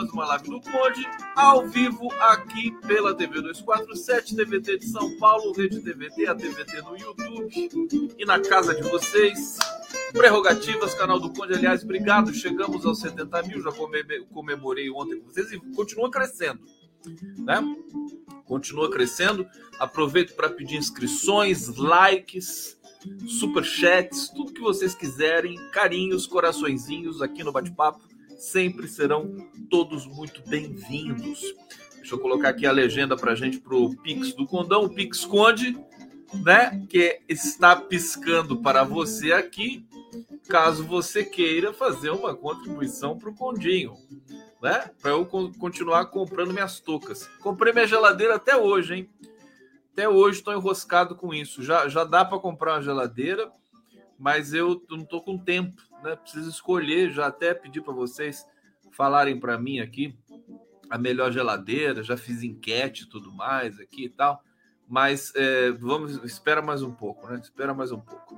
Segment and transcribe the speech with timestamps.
[0.00, 1.06] mais uma live do Conde,
[1.36, 6.96] ao vivo aqui pela TV 247, TVT de São Paulo, Rede TVT, a TVT no
[6.96, 9.58] YouTube e na casa de vocês.
[10.12, 12.32] Prerrogativas, canal do Conde, aliás, obrigado.
[12.32, 13.70] Chegamos aos 70 mil, já
[14.32, 16.60] comemorei ontem com vocês e continua crescendo,
[17.36, 17.62] né?
[18.46, 19.46] Continua crescendo.
[19.78, 22.80] Aproveito para pedir inscrições, likes,
[23.28, 28.08] superchats, tudo que vocês quiserem, carinhos, coraçõezinhos aqui no bate-papo
[28.40, 29.36] sempre serão
[29.68, 31.42] todos muito bem-vindos.
[31.96, 35.26] Deixa eu colocar aqui a legenda para gente para o Pix do Condão, o Pix
[35.26, 35.78] Conde,
[36.42, 36.82] né?
[36.88, 39.86] Que está piscando para você aqui,
[40.48, 43.92] caso você queira fazer uma contribuição para o Condinho,
[44.62, 44.90] né?
[45.02, 47.28] Para eu continuar comprando minhas toucas.
[47.40, 49.10] Comprei minha geladeira até hoje, hein?
[49.92, 51.62] Até hoje estou enroscado com isso.
[51.62, 53.52] Já, já dá para comprar uma geladeira,
[54.18, 56.16] mas eu não estou com tempo né?
[56.16, 58.46] Preciso escolher, já até pedi para vocês
[58.92, 60.18] falarem para mim aqui
[60.90, 64.42] a melhor geladeira, já fiz enquete e tudo mais aqui e tal.
[64.88, 67.38] Mas é, vamos, espera mais um pouco, né?
[67.40, 68.36] Espera mais um pouco.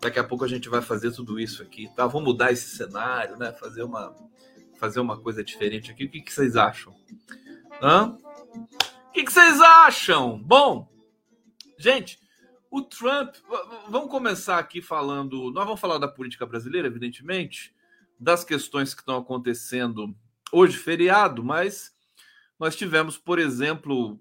[0.00, 2.06] Daqui a pouco a gente vai fazer tudo isso aqui, tá?
[2.06, 3.52] Vamos mudar esse cenário, né?
[3.52, 4.14] Fazer uma,
[4.78, 6.04] fazer uma coisa diferente aqui.
[6.04, 6.94] O que, que vocês acham?
[7.82, 8.16] Hã?
[9.08, 10.40] O que, que vocês acham?
[10.40, 10.88] Bom,
[11.76, 12.19] gente,
[12.70, 13.34] o Trump,
[13.88, 15.50] vamos começar aqui falando.
[15.50, 17.74] Nós vamos falar da política brasileira, evidentemente,
[18.18, 20.14] das questões que estão acontecendo
[20.52, 21.92] hoje, feriado, mas
[22.58, 24.20] nós tivemos, por exemplo,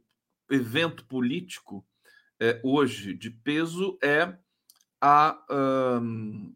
[0.50, 1.86] evento político
[2.40, 4.34] é, hoje de peso é
[5.02, 5.38] a
[6.02, 6.56] um,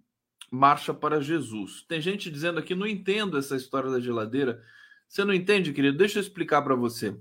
[0.50, 1.84] Marcha para Jesus.
[1.88, 4.64] Tem gente dizendo aqui, não entendo essa história da geladeira.
[5.08, 5.98] Você não entende, querido?
[5.98, 7.18] Deixa eu explicar para você.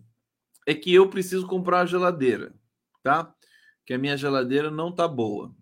[0.67, 2.55] É que eu preciso comprar uma geladeira,
[3.03, 3.35] tá?
[3.93, 5.55] Que a minha geladeira não tá boa.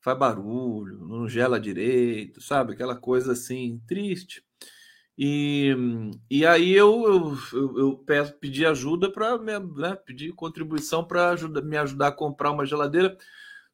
[0.00, 2.72] Faz barulho, não gela direito, sabe?
[2.72, 4.42] Aquela coisa assim, triste.
[5.16, 5.76] E,
[6.30, 12.08] e aí eu, eu, eu peço, pedi ajuda para né, pedir contribuição para me ajudar
[12.08, 13.16] a comprar uma geladeira.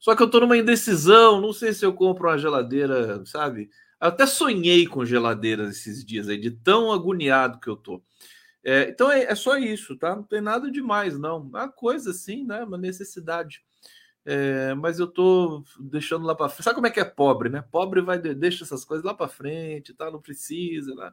[0.00, 3.70] Só que eu estou numa indecisão, não sei se eu compro uma geladeira, sabe?
[4.00, 8.02] Eu até sonhei com geladeiras esses dias aí, de tão agoniado que eu tô.
[8.62, 10.14] É, então é, é, só isso, tá?
[10.14, 11.38] Não tem nada demais, não.
[11.38, 12.62] Uma coisa assim, né?
[12.62, 13.62] Uma necessidade.
[14.24, 16.64] É, mas eu tô deixando lá para frente.
[16.64, 17.64] Sabe como é que é pobre, né?
[17.70, 20.10] Pobre vai deixa essas coisas lá para frente, tá?
[20.10, 21.10] Não precisa, né?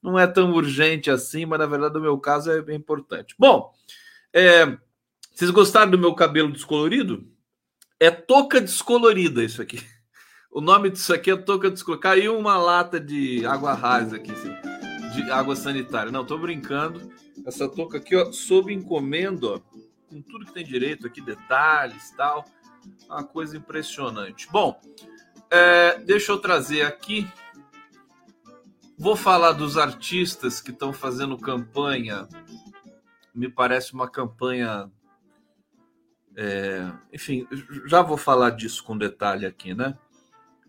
[0.00, 3.34] não é tão urgente assim, mas na verdade no meu caso é bem importante.
[3.38, 3.72] Bom,
[4.32, 4.78] é,
[5.32, 7.26] vocês gostaram do meu cabelo descolorido?
[7.98, 9.78] É touca descolorida isso aqui.
[10.56, 12.02] O nome disso aqui é touca descolorida.
[12.10, 14.73] Caiu uma lata de água rasa aqui, assim
[15.14, 16.10] de água sanitária.
[16.10, 17.12] Não, tô brincando.
[17.46, 19.60] Essa touca aqui, ó, sob encomenda, ó,
[20.08, 22.44] com tudo que tem direito aqui, detalhes tal.
[23.08, 24.48] Uma coisa impressionante.
[24.50, 24.78] Bom,
[25.50, 27.26] é, deixa eu trazer aqui.
[28.98, 32.28] Vou falar dos artistas que estão fazendo campanha.
[33.34, 34.90] Me parece uma campanha.
[36.36, 37.46] É, enfim,
[37.86, 39.96] já vou falar disso com detalhe aqui, né?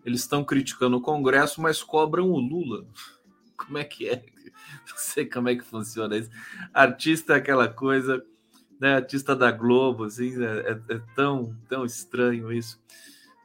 [0.04, 2.86] Eles estão criticando o Congresso, mas cobram o Lula.
[3.56, 4.24] Como é que é?
[4.88, 6.30] Não sei como é que funciona isso.
[6.72, 8.24] Artista é aquela coisa,
[8.80, 8.96] né?
[8.96, 12.80] Artista da Globo, assim, é, é, é tão, tão estranho isso.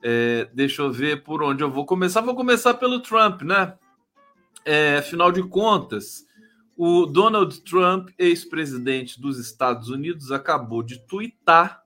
[0.03, 2.21] É, deixa eu ver por onde eu vou começar.
[2.21, 3.73] Vou começar pelo Trump, né?
[4.65, 6.25] É, afinal de contas,
[6.77, 11.81] o Donald Trump, ex-presidente dos Estados Unidos, acabou de twittar,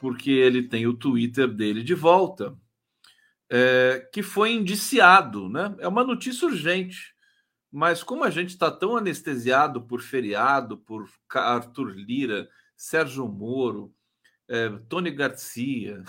[0.00, 2.54] porque ele tem o Twitter dele de volta,
[3.56, 5.76] é, que foi indiciado, né?
[5.78, 7.14] É uma notícia urgente.
[7.70, 13.94] Mas como a gente está tão anestesiado por feriado, por Arthur Lira, Sérgio Moro,
[14.48, 16.02] é, Tony Garcia,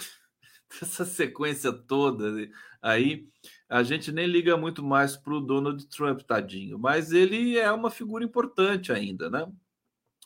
[0.81, 2.49] essa sequência toda
[2.81, 3.27] aí,
[3.69, 6.79] a gente nem liga muito mais para o Donald Trump, tadinho.
[6.79, 9.47] Mas ele é uma figura importante ainda, né?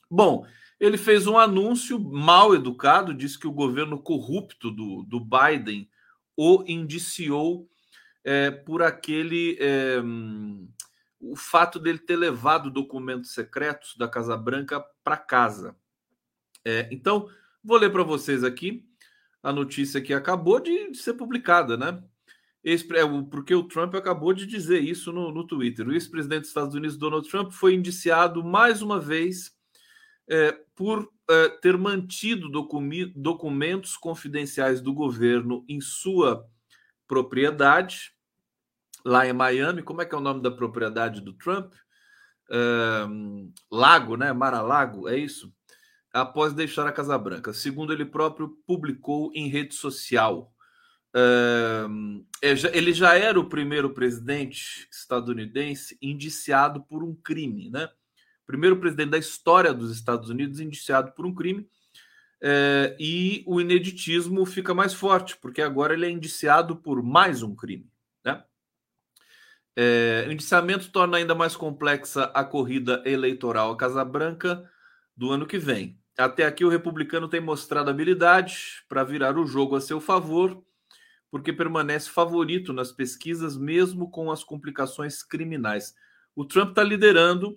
[0.10, 0.46] Bom,
[0.80, 5.90] ele fez um anúncio mal educado, disse que o governo corrupto do, do Biden
[6.42, 7.70] o indiciou
[8.24, 9.58] é, por aquele.
[9.60, 10.02] É,
[11.20, 15.76] o fato dele ter levado documentos secretos da Casa Branca para casa.
[16.64, 17.30] É, então,
[17.62, 18.86] vou ler para vocês aqui
[19.44, 22.02] a notícia que acabou de, de ser publicada, né?
[22.64, 22.74] É,
[23.30, 25.86] porque o Trump acabou de dizer isso no, no Twitter.
[25.86, 29.59] O ex-presidente dos Estados Unidos, Donald Trump, foi indiciado mais uma vez
[30.30, 32.50] é, por é, ter mantido
[33.16, 36.46] documentos confidenciais do governo em sua
[37.08, 38.12] propriedade
[39.04, 39.82] lá em Miami.
[39.82, 41.74] Como é que é o nome da propriedade do Trump?
[42.52, 44.34] Um, Lago, né?
[44.34, 45.54] Mar-a-Lago, é isso?
[46.14, 50.54] após deixar a Casa Branca, segundo ele próprio publicou em rede social.
[51.16, 51.86] É,
[52.74, 57.90] ele já era o primeiro presidente estadunidense indiciado por um crime, né?
[58.50, 61.70] Primeiro presidente da história dos Estados Unidos indiciado por um crime.
[62.42, 67.56] É, e o ineditismo fica mais forte, porque agora ele é indiciado por mais um
[67.56, 67.88] crime.
[68.26, 68.44] Né?
[69.76, 74.68] É, o indiciamento torna ainda mais complexa a corrida eleitoral à Casa Branca
[75.16, 76.02] do ano que vem.
[76.18, 80.60] Até aqui, o republicano tem mostrado habilidade para virar o jogo a seu favor,
[81.30, 85.94] porque permanece favorito nas pesquisas, mesmo com as complicações criminais.
[86.36, 87.56] O Trump está liderando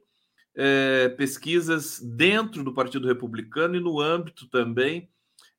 [0.55, 5.09] é, pesquisas dentro do Partido Republicano e no âmbito também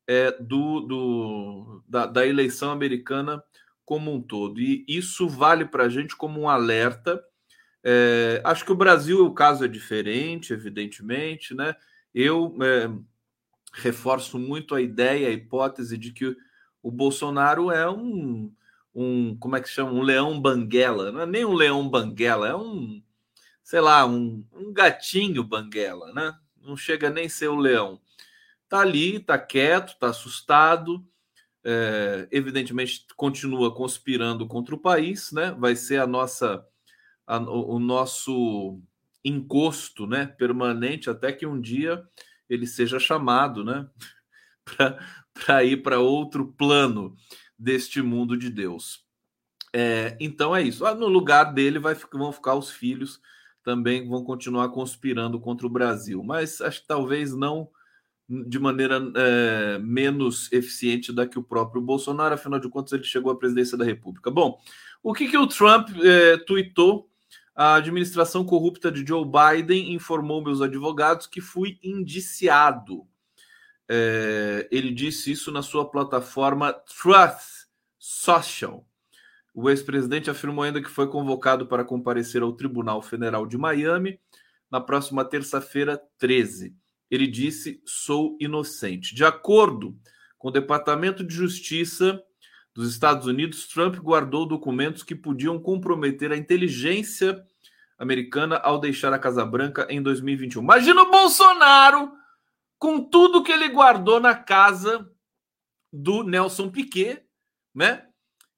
[0.07, 3.43] é, do, do da, da, eleição americana
[3.85, 4.59] como um todo.
[4.59, 7.23] E isso vale para a gente como um alerta.
[7.83, 11.75] É, acho que o Brasil, o caso é diferente, evidentemente, né?
[12.13, 12.89] Eu é,
[13.73, 16.35] reforço muito a ideia, a hipótese de que
[16.81, 18.53] o Bolsonaro é um,
[18.93, 19.91] um como é que chama?
[19.91, 21.11] Um leão banguela.
[21.11, 23.01] Não é nem um leão banguela, é um
[23.63, 26.35] sei lá, um, um gatinho banguela, né?
[26.61, 27.99] Não chega nem ser o leão.
[28.67, 31.05] Tá ali, tá quieto, tá assustado,
[31.63, 35.51] é, evidentemente continua conspirando contra o país, né?
[35.57, 36.65] Vai ser a nossa,
[37.25, 38.81] a, o, o nosso
[39.23, 40.25] encosto, né?
[40.25, 42.03] Permanente até que um dia
[42.49, 43.87] ele seja chamado, né?
[45.33, 47.15] Para ir para outro plano
[47.57, 49.03] deste mundo de Deus.
[49.73, 50.85] É, então é isso.
[50.85, 53.19] Ah, no lugar dele vai, vão ficar os filhos
[53.63, 57.69] também vão continuar conspirando contra o Brasil, mas acho que talvez não
[58.27, 63.31] de maneira é, menos eficiente da que o próprio Bolsonaro, afinal de contas, ele chegou
[63.31, 64.31] à presidência da República.
[64.31, 64.59] Bom,
[65.01, 67.09] o que, que o Trump é, tuitou?
[67.55, 73.05] A administração corrupta de Joe Biden informou meus advogados que fui indiciado.
[73.87, 77.67] É, ele disse isso na sua plataforma Truth
[77.99, 78.87] Social.
[79.53, 84.19] O ex-presidente afirmou ainda que foi convocado para comparecer ao Tribunal Federal de Miami
[84.69, 86.75] na próxima terça-feira, 13.
[87.11, 89.13] Ele disse: sou inocente.
[89.13, 89.95] De acordo
[90.39, 92.19] com o Departamento de Justiça
[92.73, 97.45] dos Estados Unidos, Trump guardou documentos que podiam comprometer a inteligência
[97.99, 100.63] americana ao deixar a Casa Branca em 2021.
[100.63, 102.11] Imagina o Bolsonaro
[102.79, 105.07] com tudo que ele guardou na casa
[105.91, 107.23] do Nelson Piquet,
[107.73, 108.07] né?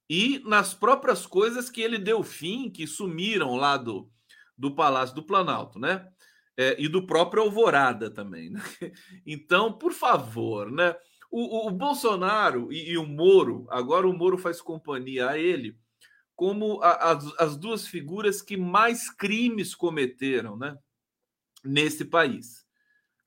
[0.09, 4.09] E nas próprias coisas que ele deu fim, que sumiram lá do,
[4.57, 6.07] do Palácio do Planalto, né?
[6.57, 8.49] É, e do próprio Alvorada também.
[8.49, 8.61] Né?
[9.25, 10.95] Então, por favor, né?
[11.29, 15.77] O, o, o Bolsonaro e, e, o Moro, agora o Moro faz companhia a ele,
[16.35, 20.77] como a, as, as duas figuras que mais crimes cometeram, né?
[21.63, 22.63] Nesse país.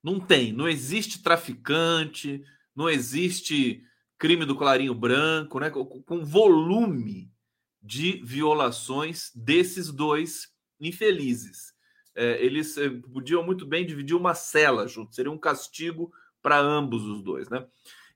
[0.01, 2.41] Não tem, não existe traficante,
[2.73, 3.83] não existe
[4.19, 7.31] crime do Clarinho Branco, né, com volume
[7.81, 10.49] de violações desses dois
[10.79, 11.73] infelizes.
[12.13, 16.11] É, eles é, podiam muito bem dividir uma cela junto, seria um castigo
[16.41, 17.49] para ambos os dois.
[17.49, 17.65] Né?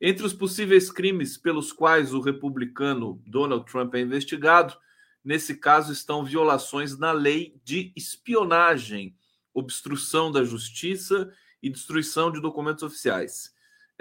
[0.02, 4.76] Entre os possíveis crimes pelos quais o republicano Donald Trump é investigado,
[5.24, 9.16] nesse caso estão violações na lei de espionagem,
[9.54, 11.32] obstrução da justiça
[11.62, 13.53] e destruição de documentos oficiais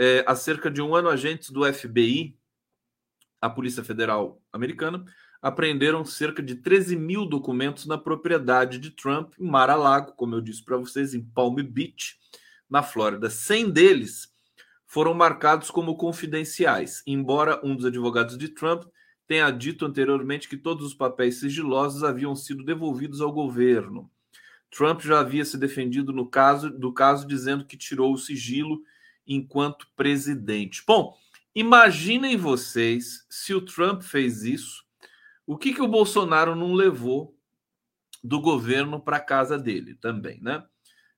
[0.02, 2.36] é, há cerca de um ano, agentes do FBI,
[3.40, 5.04] a Polícia Federal Americana,
[5.40, 10.64] apreenderam cerca de 13 mil documentos na propriedade de Trump, em Mar-a-Lago, como eu disse
[10.64, 12.18] para vocês, em Palm Beach,
[12.68, 13.30] na Flórida.
[13.30, 14.28] 100 deles
[14.88, 18.82] foram marcados como confidenciais, embora um dos advogados de Trump
[19.28, 24.10] tenha dito anteriormente que todos os papéis sigilosos haviam sido devolvidos ao governo.
[24.68, 28.82] Trump já havia se defendido no caso do caso dizendo que tirou o sigilo
[29.26, 30.82] enquanto presidente.
[30.86, 31.16] Bom,
[31.54, 34.84] imaginem vocês se o Trump fez isso,
[35.46, 37.36] o que, que o Bolsonaro não levou
[38.22, 40.64] do governo para casa dele também, né?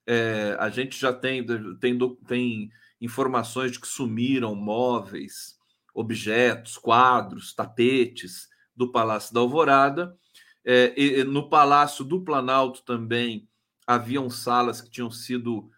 [0.07, 1.45] É, a gente já tem,
[1.79, 2.71] tem, tem
[3.01, 5.59] informações de que sumiram móveis,
[5.95, 10.17] objetos, quadros, tapetes do Palácio da Alvorada.
[10.65, 13.49] É, no Palácio do Planalto também
[13.87, 15.71] haviam salas que tinham sido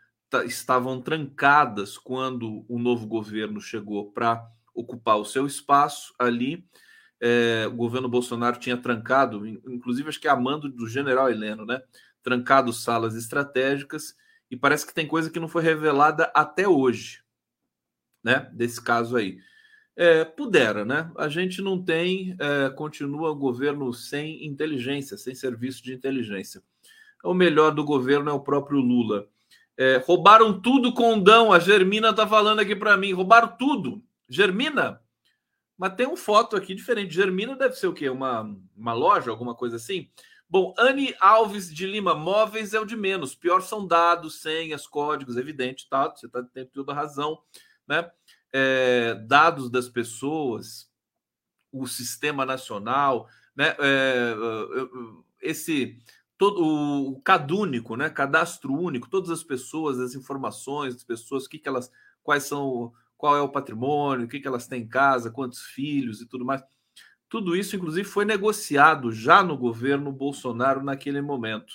[0.44, 6.66] estavam trancadas quando o novo governo chegou para ocupar o seu espaço ali.
[7.20, 11.64] É, o governo Bolsonaro tinha trancado, inclusive acho que é a mando do general Heleno,
[11.64, 11.80] né?
[12.22, 14.14] Trancado salas estratégicas
[14.50, 17.22] e parece que tem coisa que não foi revelada até hoje,
[18.22, 18.50] né?
[18.52, 19.38] Desse caso aí.
[19.98, 21.10] É, pudera, né?
[21.16, 26.62] A gente não tem, é, continua o governo sem inteligência, sem serviço de inteligência.
[27.24, 29.26] O melhor do governo é o próprio Lula
[29.78, 31.52] É, roubaram tudo condão.
[31.52, 33.12] A Germina tá falando aqui para mim.
[33.12, 34.02] Roubaram tudo.
[34.28, 35.00] Germina?
[35.76, 37.14] Mas tem uma foto aqui diferente.
[37.14, 38.08] Germina deve ser o quê?
[38.08, 40.10] Uma, uma loja, alguma coisa assim?
[40.48, 43.34] Bom, Anne Alves de Lima, móveis é o de menos.
[43.34, 46.08] Pior são dados, senhas, códigos, evidente, tá?
[46.08, 47.38] Você tá, tem toda a razão,
[47.86, 48.08] né?
[48.52, 50.88] É, dados das pessoas,
[51.72, 53.76] o sistema nacional, né?
[53.80, 54.34] É,
[55.42, 55.98] esse
[56.38, 58.10] todo o cadúnico, né?
[58.10, 61.90] Cadastro único, todas as pessoas, as informações das pessoas, que, que elas,
[62.22, 66.20] quais são, qual é o patrimônio, o que, que elas têm em casa, quantos filhos
[66.20, 66.62] e tudo mais.
[67.28, 71.74] Tudo isso, inclusive, foi negociado já no governo Bolsonaro naquele momento.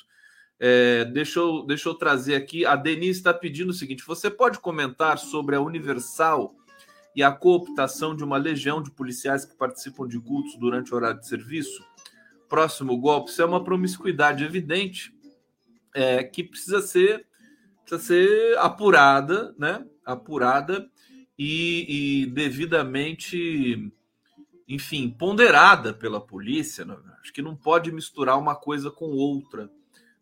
[0.60, 2.66] É, deixa, eu, deixa eu trazer aqui.
[2.66, 6.56] A Denise está pedindo o seguinte: você pode comentar sobre a Universal
[7.16, 11.20] e a cooptação de uma legião de policiais que participam de cultos durante o horário
[11.20, 11.84] de serviço?
[12.52, 15.16] Próximo golpe, isso é uma promiscuidade evidente
[15.96, 17.26] é, que precisa ser,
[17.86, 19.86] precisa ser apurada, né?
[20.06, 20.86] Apurada
[21.40, 23.90] e, e devidamente,
[24.68, 26.84] enfim, ponderada pela polícia.
[26.84, 26.98] Né?
[27.22, 29.72] Acho que não pode misturar uma coisa com outra,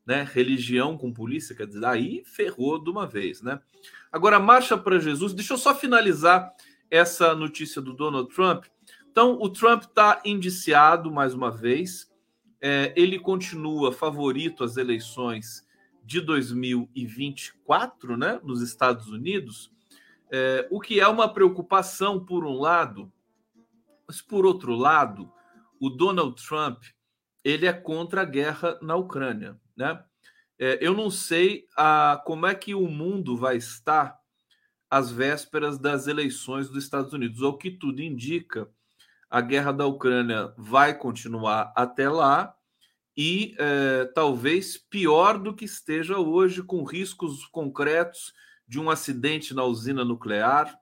[0.05, 0.23] né?
[0.31, 3.59] Religião com polícia, quer dizer, aí ferrou de uma vez, né?
[4.11, 5.33] Agora, marcha para Jesus.
[5.33, 6.53] Deixa eu só finalizar
[6.91, 8.65] essa notícia do Donald Trump.
[9.11, 12.08] Então, o Trump está indiciado mais uma vez
[12.61, 15.67] é, ele continua favorito às eleições
[16.03, 19.71] de 2024, né, nos Estados Unidos,
[20.31, 23.11] é, o que é uma preocupação por um lado,
[24.07, 25.31] mas por outro lado,
[25.79, 26.83] o Donald Trump
[27.43, 30.03] ele é contra a guerra na Ucrânia, né?
[30.57, 34.19] É, eu não sei a, como é que o mundo vai estar
[34.89, 37.41] às vésperas das eleições dos Estados Unidos.
[37.41, 38.69] O que tudo indica,
[39.29, 42.53] a guerra da Ucrânia vai continuar até lá
[43.15, 48.33] e é, talvez pior do que esteja hoje, com riscos concretos
[48.67, 50.73] de um acidente na usina nuclear.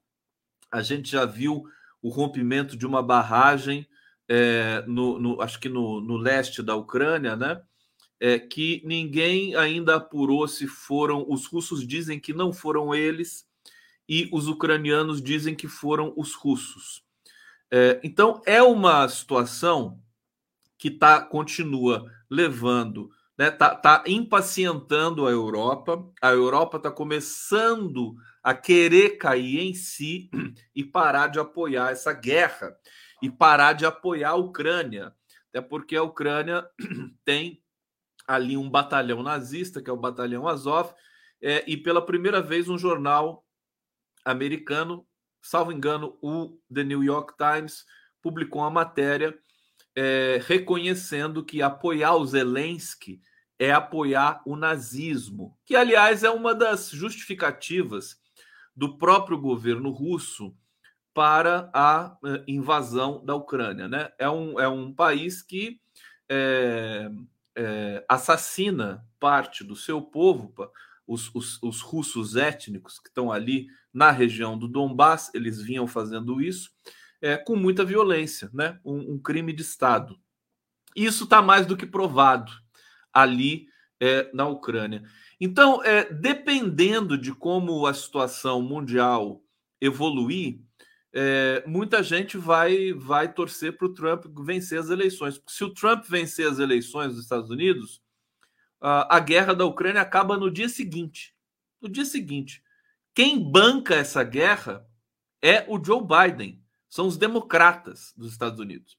[0.71, 1.65] A gente já viu
[2.01, 3.87] o rompimento de uma barragem,
[4.29, 7.61] é, no, no, acho que no, no, leste da Ucrânia, né?
[8.19, 11.25] É, que ninguém ainda apurou se foram.
[11.27, 13.47] Os russos dizem que não foram eles,
[14.07, 17.06] e os ucranianos dizem que foram os russos.
[17.71, 20.01] É, então, é uma situação
[20.77, 26.07] que tá, continua levando, né, tá, tá impacientando a Europa.
[26.21, 30.29] A Europa está começando a querer cair em si
[30.75, 32.77] e parar de apoiar essa guerra
[33.21, 35.13] e parar de apoiar a Ucrânia,
[35.49, 36.67] até porque a Ucrânia
[37.25, 37.61] tem
[38.27, 40.93] ali um batalhão nazista, que é o Batalhão Azov,
[41.41, 43.45] é, e pela primeira vez um jornal
[44.25, 45.06] americano,
[45.49, 47.85] salvo engano, o The New York Times,
[48.21, 49.37] publicou uma matéria
[49.95, 53.21] é, reconhecendo que apoiar o Zelensky
[53.59, 58.19] é apoiar o nazismo, que, aliás, é uma das justificativas
[58.75, 60.55] do próprio governo russo
[61.13, 63.87] para a é, invasão da Ucrânia.
[63.87, 64.11] Né?
[64.19, 65.81] É, um, é um país que
[66.29, 67.09] é,
[67.55, 70.53] é, assassina parte do seu povo,
[71.07, 76.41] os, os, os russos étnicos que estão ali na região do Donbass, eles vinham fazendo
[76.41, 76.69] isso,
[77.21, 78.79] é, com muita violência, né?
[78.83, 80.19] um, um crime de Estado.
[80.95, 82.51] Isso está mais do que provado
[83.13, 83.67] ali
[83.99, 85.03] é, na Ucrânia.
[85.39, 89.41] Então, é, dependendo de como a situação mundial
[89.79, 90.59] evoluir,
[91.13, 95.37] é, muita gente vai, vai torcer para o Trump vencer as eleições.
[95.37, 98.01] Porque se o Trump vencer as eleições dos Estados Unidos,
[98.79, 101.35] a, a guerra da Ucrânia acaba no dia seguinte.
[101.81, 102.63] No dia seguinte.
[103.13, 104.87] Quem banca essa guerra
[105.41, 108.97] é o Joe Biden são os democratas dos Estados Unidos.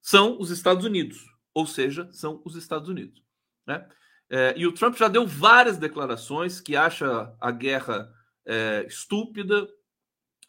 [0.00, 3.22] São os Estados Unidos, ou seja, são os Estados Unidos.
[3.66, 3.88] Né?
[4.28, 8.12] É, e o Trump já deu várias declarações que acha a guerra
[8.44, 9.66] é, estúpida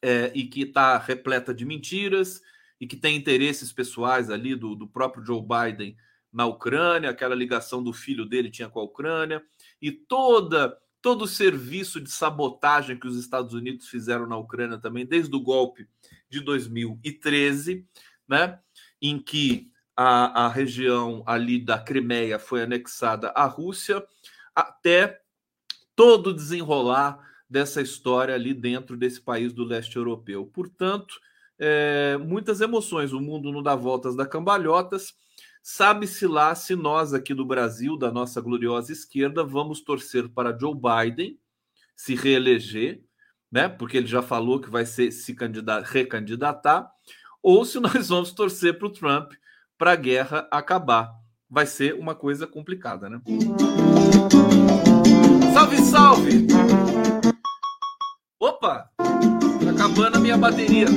[0.02, 2.42] é, e que está repleta de mentiras
[2.80, 5.96] e que tem interesses pessoais ali do, do próprio Joe Biden
[6.36, 9.42] na Ucrânia, aquela ligação do filho dele tinha com a Ucrânia
[9.82, 15.06] e toda todo o serviço de sabotagem que os Estados Unidos fizeram na Ucrânia também
[15.06, 15.88] desde o golpe
[16.28, 17.88] de 2013,
[18.28, 18.60] né,
[19.00, 24.04] em que a, a região ali da Crimeia foi anexada à Rússia,
[24.54, 25.22] até
[25.96, 30.46] todo desenrolar dessa história ali dentro desse país do leste europeu.
[30.48, 31.20] Portanto,
[31.58, 33.14] é, muitas emoções.
[33.14, 35.14] O mundo não dá voltas da cambalhotas.
[35.68, 40.76] Sabe-se lá se nós aqui do Brasil, da nossa gloriosa esquerda, vamos torcer para Joe
[40.76, 41.40] Biden
[41.96, 43.02] se reeleger
[43.56, 43.70] né?
[43.70, 46.92] Porque ele já falou que vai ser, se candidatar, recandidatar,
[47.42, 49.32] ou se nós vamos torcer para o Trump
[49.78, 51.10] para a guerra acabar.
[51.50, 53.22] Vai ser uma coisa complicada, né?
[55.54, 56.48] Salve, salve!
[58.38, 58.90] Opa!
[58.98, 60.88] Tá acabando a minha bateria.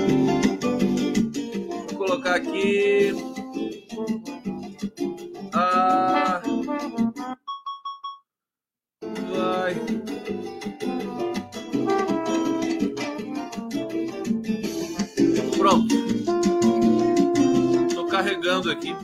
[1.90, 3.12] Vou colocar aqui.
[5.52, 6.40] Ah.
[9.30, 9.74] Vai.
[15.56, 15.94] Pronto.
[17.88, 18.94] Estou carregando aqui.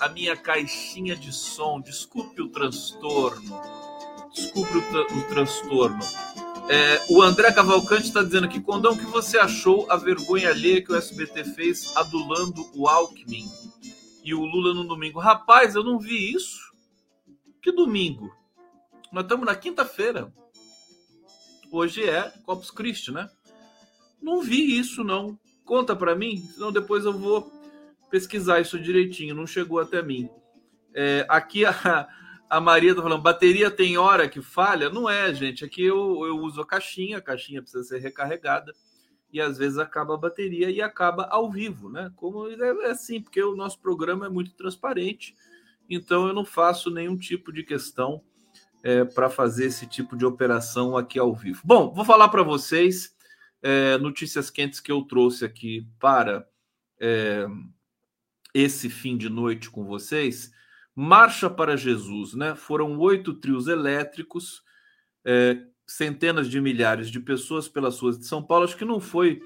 [0.00, 1.80] A minha caixinha de som.
[1.80, 3.60] Desculpe o transtorno.
[4.32, 6.00] Desculpe o, tra o transtorno.
[6.72, 10.92] É, o André Cavalcante está dizendo aqui, Condão, que você achou a vergonha alheia que
[10.92, 13.50] o SBT fez adulando o Alckmin
[14.22, 15.18] e o Lula no domingo?
[15.18, 16.72] Rapaz, eu não vi isso.
[17.60, 18.32] Que domingo?
[19.10, 20.32] Nós estamos na quinta-feira.
[21.72, 23.28] Hoje é Corpus Christi, né?
[24.22, 25.36] Não vi isso, não.
[25.64, 27.50] Conta para mim, senão depois eu vou
[28.12, 29.34] pesquisar isso direitinho.
[29.34, 30.30] Não chegou até mim.
[30.94, 32.08] É, aqui a,
[32.50, 34.90] a Maria tá falando, bateria tem hora que falha?
[34.90, 35.64] Não é, gente.
[35.64, 38.74] Aqui eu, eu uso a caixinha, a caixinha precisa ser recarregada
[39.32, 42.12] e às vezes acaba a bateria e acaba ao vivo, né?
[42.16, 45.36] Como é, é assim, porque o nosso programa é muito transparente,
[45.88, 48.20] então eu não faço nenhum tipo de questão
[48.82, 51.60] é, para fazer esse tipo de operação aqui ao vivo.
[51.64, 53.14] Bom, vou falar para vocês
[53.62, 56.44] é, notícias quentes que eu trouxe aqui para
[56.98, 57.46] é,
[58.52, 60.50] esse fim de noite com vocês.
[60.94, 62.54] Marcha para Jesus, né?
[62.54, 64.62] Foram oito trios elétricos,
[65.24, 68.64] é, centenas de milhares de pessoas pelas ruas de São Paulo.
[68.64, 69.40] Acho que não foi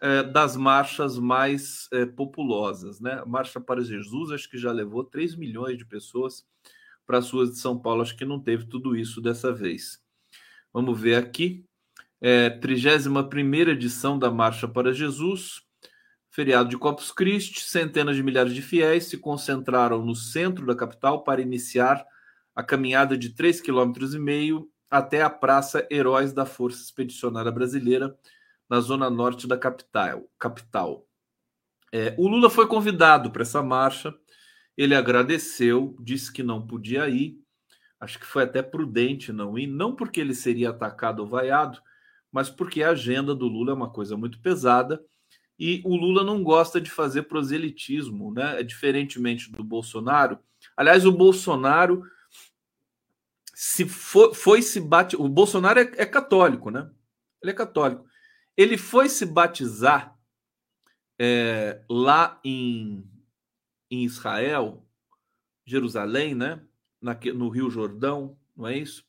[0.00, 3.22] é, das marchas mais é, populosas, né?
[3.26, 6.44] Marcha para Jesus, acho que já levou 3 milhões de pessoas
[7.06, 8.02] para as ruas de São Paulo.
[8.02, 10.00] Acho que não teve tudo isso dessa vez.
[10.72, 11.64] Vamos ver aqui.
[12.20, 15.62] É, 31 edição da Marcha para Jesus
[16.40, 21.22] feriado de Corpus Christi, centenas de milhares de fiéis se concentraram no centro da capital
[21.22, 22.02] para iniciar
[22.56, 28.16] a caminhada de 3,5 km até a Praça Heróis da Força Expedicionária Brasileira,
[28.70, 30.30] na zona norte da capital.
[30.38, 31.06] capital.
[31.92, 34.14] É, o Lula foi convidado para essa marcha,
[34.74, 37.36] ele agradeceu, disse que não podia ir,
[38.00, 41.82] acho que foi até prudente não ir, não porque ele seria atacado ou vaiado,
[42.32, 45.04] mas porque a agenda do Lula é uma coisa muito pesada
[45.60, 48.62] e o Lula não gosta de fazer proselitismo, né?
[48.62, 50.38] Diferentemente do Bolsonaro.
[50.74, 52.02] Aliás, o Bolsonaro
[53.54, 55.16] se foi, foi se bate.
[55.16, 56.90] O Bolsonaro é, é, católico, né?
[57.42, 58.06] Ele é católico.
[58.56, 60.18] Ele foi se batizar
[61.18, 63.06] é, lá em,
[63.90, 64.82] em Israel,
[65.66, 66.62] Jerusalém, né?
[67.02, 69.04] Na, no Rio Jordão, não é isso?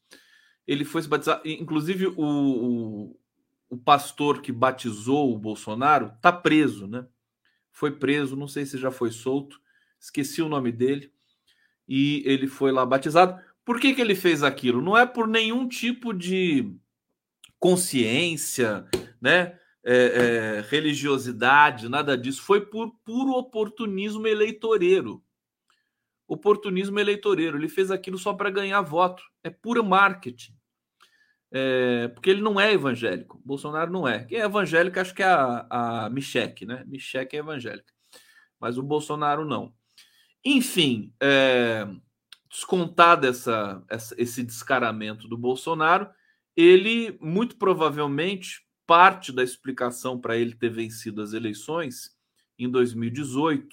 [0.67, 1.41] Ele foi se batizar.
[1.45, 3.19] Inclusive, o, o
[3.71, 7.07] o pastor que batizou o Bolsonaro está preso, né?
[7.71, 9.62] Foi preso, não sei se já foi solto,
[9.97, 11.10] esqueci o nome dele,
[11.88, 13.41] e ele foi lá batizado.
[13.63, 14.81] Por que, que ele fez aquilo?
[14.81, 16.75] Não é por nenhum tipo de
[17.57, 18.86] consciência,
[19.21, 19.57] né?
[19.84, 22.41] É, é, religiosidade, nada disso.
[22.41, 25.23] Foi por puro oportunismo eleitoreiro.
[26.27, 27.57] Oportunismo eleitoreiro.
[27.57, 29.23] Ele fez aquilo só para ganhar voto.
[29.43, 30.61] É puro marketing
[31.51, 33.41] é, porque ele não é evangélico.
[33.43, 34.23] Bolsonaro não é.
[34.23, 36.83] Quem é evangélico, acho que é a, a né?
[36.87, 37.93] Michek é evangélica.
[38.59, 39.73] Mas o Bolsonaro não.
[40.45, 41.85] Enfim, é,
[42.49, 46.09] descontado essa, essa, esse descaramento do Bolsonaro,
[46.55, 52.11] ele muito provavelmente parte da explicação para ele ter vencido as eleições
[52.57, 53.67] em 2018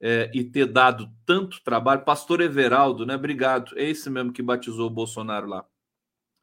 [0.00, 2.04] é, e ter dado tanto trabalho.
[2.04, 3.14] Pastor Everaldo, né?
[3.14, 3.76] Obrigado.
[3.78, 5.64] É esse mesmo que batizou o Bolsonaro lá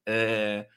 [0.05, 0.67] é,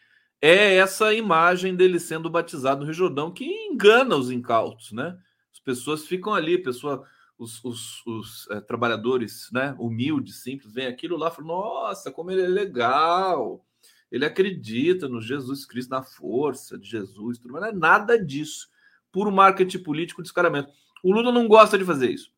[0.40, 5.18] é essa imagem dele sendo batizado no Rio Jordão que engana os incautos, né?
[5.52, 7.04] As pessoas ficam ali, pessoa,
[7.36, 12.42] os, os, os é, trabalhadores, né, humildes, simples, vem aquilo lá, falam: Nossa, como ele
[12.42, 13.64] é legal!
[14.10, 18.68] Ele acredita no Jesus Cristo, na força de Jesus, tudo, mas não é nada disso.
[19.12, 20.70] Puro marketing político, descaramento.
[21.02, 22.30] O Lula não gosta de fazer isso,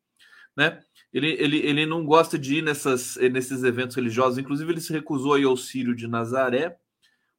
[0.55, 0.81] né?
[1.13, 4.37] Ele, ele, ele não gosta de ir nessas, nesses eventos religiosos.
[4.37, 6.77] Inclusive, ele se recusou a ir ao Sírio de Nazaré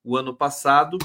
[0.04, 0.98] o ano passado,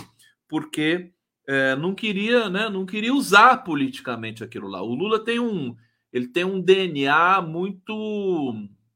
[0.47, 1.11] porque
[1.47, 4.81] é, não queria, né, não queria usar politicamente aquilo lá.
[4.81, 5.75] O Lula tem um,
[6.11, 8.53] ele tem um DNA muito,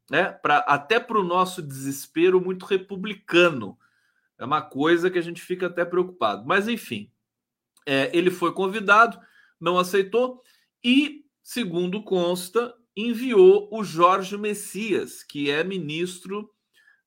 [0.09, 3.77] né, até para o nosso desespero muito republicano.
[4.37, 6.45] É uma coisa que a gente fica até preocupado.
[6.45, 7.11] Mas enfim,
[7.85, 9.19] é, ele foi convidado,
[9.59, 10.41] não aceitou
[10.83, 16.49] e, segundo consta, enviou o Jorge Messias, que é ministro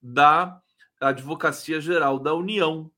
[0.00, 0.60] da
[1.00, 2.90] Advocacia Geral da União.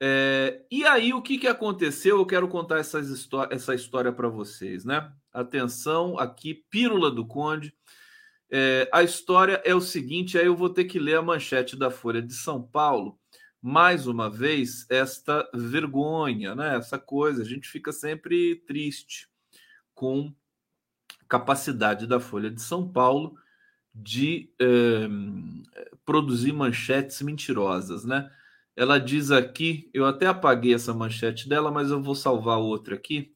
[0.00, 2.18] É, e aí, o que, que aconteceu?
[2.18, 5.12] Eu quero contar essas essa história para vocês, né?
[5.32, 7.74] Atenção, aqui, Pílula do Conde.
[8.50, 11.90] É, a história é o seguinte: aí eu vou ter que ler a manchete da
[11.90, 13.18] Folha de São Paulo.
[13.60, 16.76] Mais uma vez, esta vergonha, né?
[16.76, 19.28] Essa coisa, a gente fica sempre triste
[19.94, 20.32] com
[21.20, 23.34] a capacidade da Folha de São Paulo
[24.00, 25.08] de é,
[26.04, 28.30] produzir manchetes mentirosas, né?
[28.76, 33.34] Ela diz aqui, eu até apaguei essa manchete dela, mas eu vou salvar outra aqui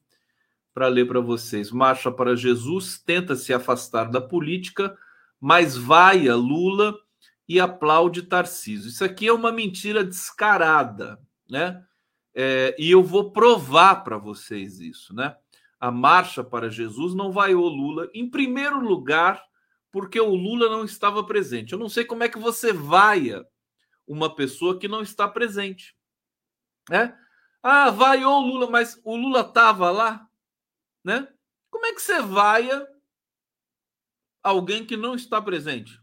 [0.73, 1.69] para ler para vocês.
[1.69, 4.97] Marcha para Jesus tenta se afastar da política,
[5.39, 6.97] mas vai a Lula
[7.47, 8.87] e aplaude Tarcísio.
[8.87, 11.83] Isso aqui é uma mentira descarada, né?
[12.33, 15.35] É, e eu vou provar para vocês isso, né?
[15.77, 19.43] A marcha para Jesus não vai o Lula, em primeiro lugar,
[19.93, 21.71] porque o Lula não estava presente.
[21.71, 23.47] Eu não sei como é que você vaia
[24.05, 25.95] uma pessoa que não está presente,
[26.89, 27.17] né?
[27.61, 30.29] Ah, vai o Lula, mas o Lula estava lá
[31.03, 31.27] né?
[31.69, 32.87] Como é que você vaia
[34.41, 36.01] alguém que não está presente?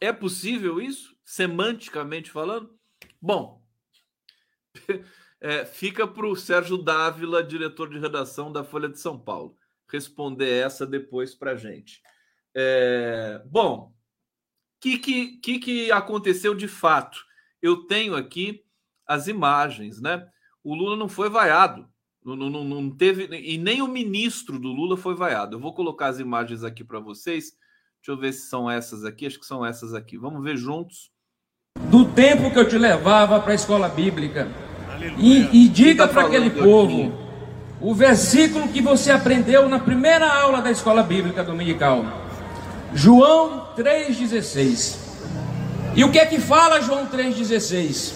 [0.00, 2.78] É possível isso, semanticamente falando?
[3.20, 3.62] Bom,
[5.40, 9.56] é, fica para o Sérgio Dávila, diretor de redação da Folha de São Paulo,
[9.88, 12.02] responder essa depois para gente.
[12.60, 17.20] É, bom, o que, que, que, aconteceu de fato?
[17.62, 18.64] Eu tenho aqui
[19.06, 20.26] as imagens, né?
[20.64, 21.88] O Lula não foi vaiado.
[22.24, 23.28] Não, não, não teve.
[23.36, 25.54] E nem o ministro do Lula foi vaiado.
[25.54, 27.52] Eu vou colocar as imagens aqui para vocês.
[28.00, 29.26] Deixa eu ver se são essas aqui.
[29.26, 30.18] Acho que são essas aqui.
[30.18, 31.12] Vamos ver juntos.
[31.88, 34.48] Do tempo que eu te levava para a escola bíblica.
[35.16, 37.28] E, e, diga tá para aquele povo aqui?
[37.80, 42.27] o versículo que você aprendeu na primeira aula da escola bíblica dominical.
[42.94, 44.96] João 3,16.
[45.94, 48.12] E o que é que fala João 3,16?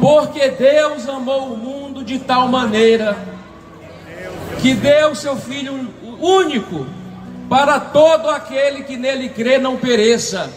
[0.00, 3.16] Porque Deus amou o mundo de tal maneira
[4.60, 6.86] que deu seu Filho único
[7.48, 10.50] para todo aquele que nele crê não pereça,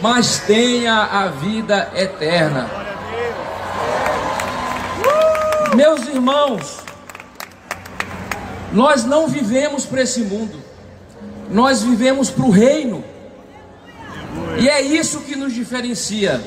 [0.00, 2.68] mas tenha a vida eterna.
[5.74, 6.78] Meus irmãos,
[8.72, 10.59] nós não vivemos para esse mundo,
[11.50, 13.04] nós vivemos para o reino,
[14.58, 16.40] e é isso que nos diferencia.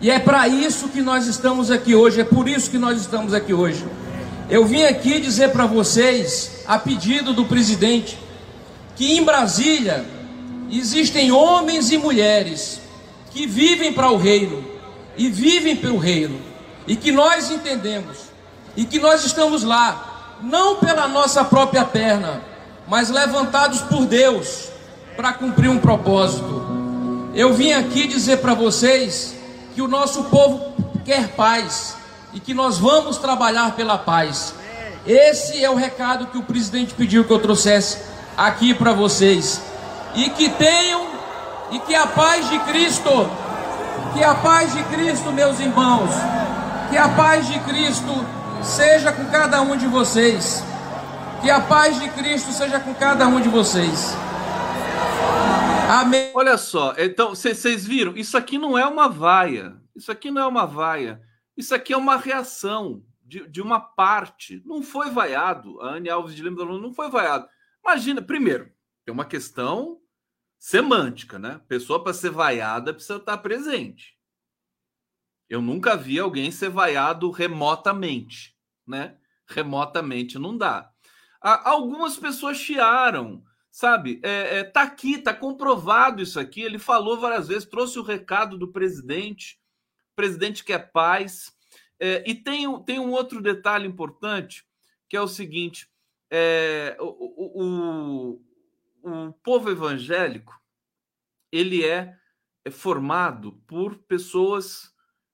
[0.00, 3.32] E é para isso que nós estamos aqui hoje, é por isso que nós estamos
[3.32, 3.84] aqui hoje.
[4.50, 8.18] Eu vim aqui dizer para vocês, a pedido do presidente,
[8.94, 10.04] que em Brasília
[10.70, 12.80] existem homens e mulheres
[13.30, 14.64] que vivem para o reino
[15.16, 16.38] e vivem pelo reino,
[16.86, 18.18] e que nós entendemos,
[18.76, 22.42] e que nós estamos lá, não pela nossa própria perna,
[22.86, 24.68] mas levantados por Deus
[25.16, 26.64] para cumprir um propósito.
[27.34, 29.34] Eu vim aqui dizer para vocês
[29.74, 31.96] que o nosso povo quer paz
[32.32, 34.54] e que nós vamos trabalhar pela paz.
[35.06, 37.98] Esse é o recado que o presidente pediu que eu trouxesse
[38.36, 39.60] aqui para vocês.
[40.14, 41.06] E que tenham
[41.70, 43.30] e que a paz de Cristo,
[44.14, 46.10] que a paz de Cristo, meus irmãos,
[46.90, 48.24] que a paz de Cristo
[48.62, 50.62] seja com cada um de vocês.
[51.46, 54.16] Que a paz de Cristo seja com cada um de vocês.
[55.88, 56.32] Amém.
[56.34, 58.16] Olha só, então vocês viram?
[58.16, 59.80] Isso aqui não é uma vaia.
[59.94, 61.22] Isso aqui não é uma vaia.
[61.56, 64.60] Isso aqui é uma reação de, de uma parte.
[64.66, 65.80] Não foi vaiado.
[65.82, 67.48] A Anne Alves de Lima não foi vaiado.
[67.80, 68.68] Imagina, primeiro,
[69.04, 70.00] tem uma questão
[70.58, 71.60] semântica, né?
[71.68, 74.18] Pessoa para ser vaiada precisa estar presente.
[75.48, 79.16] Eu nunca vi alguém ser vaiado remotamente, né?
[79.46, 80.92] Remotamente não dá.
[81.64, 83.42] Algumas pessoas chiaram
[83.76, 84.18] sabe?
[84.22, 86.62] É, é, tá aqui, tá comprovado isso aqui.
[86.62, 89.60] Ele falou várias vezes, trouxe o recado do presidente.
[90.14, 91.54] Presidente quer paz.
[92.00, 94.66] É, e tem, tem um outro detalhe importante,
[95.06, 95.90] que é o seguinte:
[96.30, 97.04] é, o,
[97.62, 98.42] o,
[99.02, 100.58] o, povo evangélico
[101.52, 102.16] ele é,
[102.64, 104.90] é formado por pessoas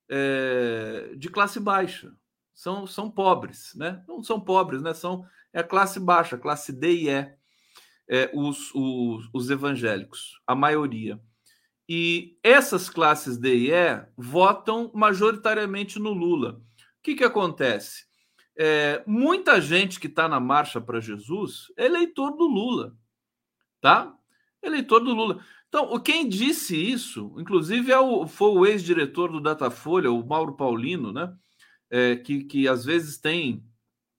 [0.09, 2.13] é, de classe baixa.
[2.53, 4.05] São, são pobres, né?
[4.09, 4.93] Não são pobres, né?
[4.95, 7.33] São é a classe baixa, classe D e E
[8.09, 11.21] é, os, os, os evangélicos, a maioria.
[11.89, 16.61] E essas classes D e E votam majoritariamente no Lula.
[16.99, 18.05] O que, que acontece?
[18.57, 22.95] É, muita gente que está na marcha para Jesus é eleitor do Lula,
[23.81, 24.15] tá?
[24.63, 25.45] Eleitor do Lula.
[25.69, 31.13] Então, quem disse isso, inclusive, é o, foi o ex-diretor do Datafolha, o Mauro Paulino,
[31.13, 31.35] né?
[31.91, 33.65] É, que, que às vezes tem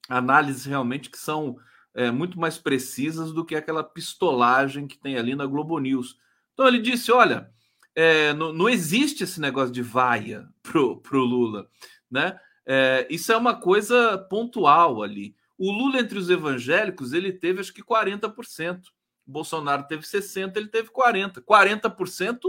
[0.09, 1.57] análises realmente que são
[1.93, 6.17] é, muito mais precisas do que aquela pistolagem que tem ali na Globo News.
[6.53, 7.49] Então ele disse: olha,
[7.95, 11.67] é, não, não, existe esse negócio de vaia pro, pro Lula,
[12.09, 12.39] né?
[12.65, 15.35] É, isso é uma coisa pontual ali.
[15.57, 18.81] O Lula entre os evangélicos ele teve acho que 40%.
[19.25, 21.41] Bolsonaro teve 60, ele teve 40.
[21.41, 22.39] 40%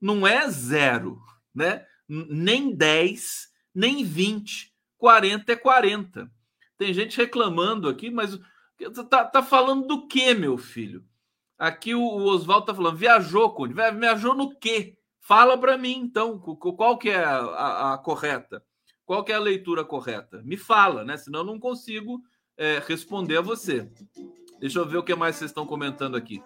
[0.00, 1.20] não é zero,
[1.54, 1.84] né?
[2.08, 4.72] Nem 10, nem 20.
[4.98, 6.30] 40 é 40.
[6.78, 8.38] Tem gente reclamando aqui, mas
[9.08, 11.04] tá, tá falando do que, meu filho?
[11.58, 13.74] Aqui o, o Oswaldo tá falando, viajou, Conde.
[13.74, 14.96] Viajou no quê?
[15.20, 18.62] Fala para mim, então, qual que é a, a, correta?
[19.06, 20.42] Qual que é a leitura correta?
[20.42, 21.16] Me fala, né?
[21.16, 22.20] Senão eu não consigo
[22.56, 23.88] é, responder a você.
[24.60, 26.42] Deixa eu ver o que mais vocês estão comentando aqui.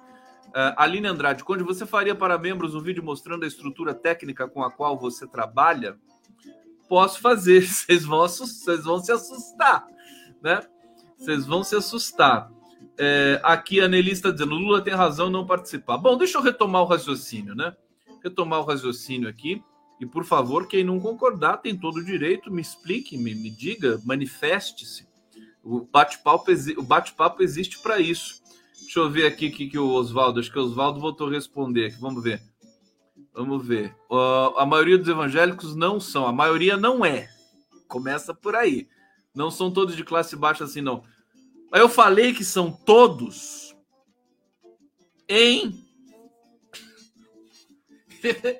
[0.48, 4.62] Uh, Aline Andrade, Conde, você faria para membros um vídeo mostrando a estrutura técnica com
[4.62, 5.98] a qual você trabalha?
[6.88, 9.86] Posso fazer, vocês vão, vocês vão se assustar,
[10.42, 10.60] né?
[11.16, 12.50] Vocês vão se assustar.
[12.96, 15.98] É, aqui a Nelly está dizendo: Lula tem razão não participar.
[15.98, 17.74] Bom, deixa eu retomar o raciocínio, né?
[18.22, 19.62] Retomar o raciocínio aqui.
[20.00, 24.00] E por favor, quem não concordar tem todo o direito, me explique, me, me diga,
[24.04, 25.08] manifeste-se.
[25.62, 26.46] O bate-papo
[26.82, 28.40] bate existe para isso.
[28.80, 31.96] Deixa eu ver aqui que, que o Oswaldo, acho que o Oswaldo voltou a responder.
[32.00, 32.40] Vamos ver.
[33.38, 33.94] Vamos ver.
[34.10, 37.30] Uh, a maioria dos evangélicos não são, a maioria não é.
[37.86, 38.88] Começa por aí.
[39.32, 41.04] Não são todos de classe baixa assim, não.
[41.70, 43.76] Mas eu falei que são todos
[45.28, 45.86] em.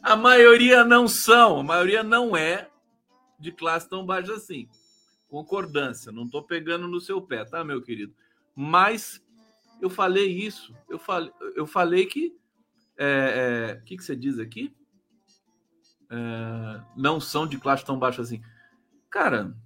[0.00, 2.70] a maioria não são, a maioria não é
[3.40, 4.68] de classe tão baixa assim.
[5.26, 8.14] Concordância, não estou pegando no seu pé, tá, meu querido?
[8.54, 9.20] Mas
[9.80, 12.40] eu falei isso, eu falei, eu falei que.
[12.98, 14.74] É, é, o que, que você diz aqui?
[16.10, 18.42] É, não são de classe tão baixa assim.
[19.10, 19.56] Cara,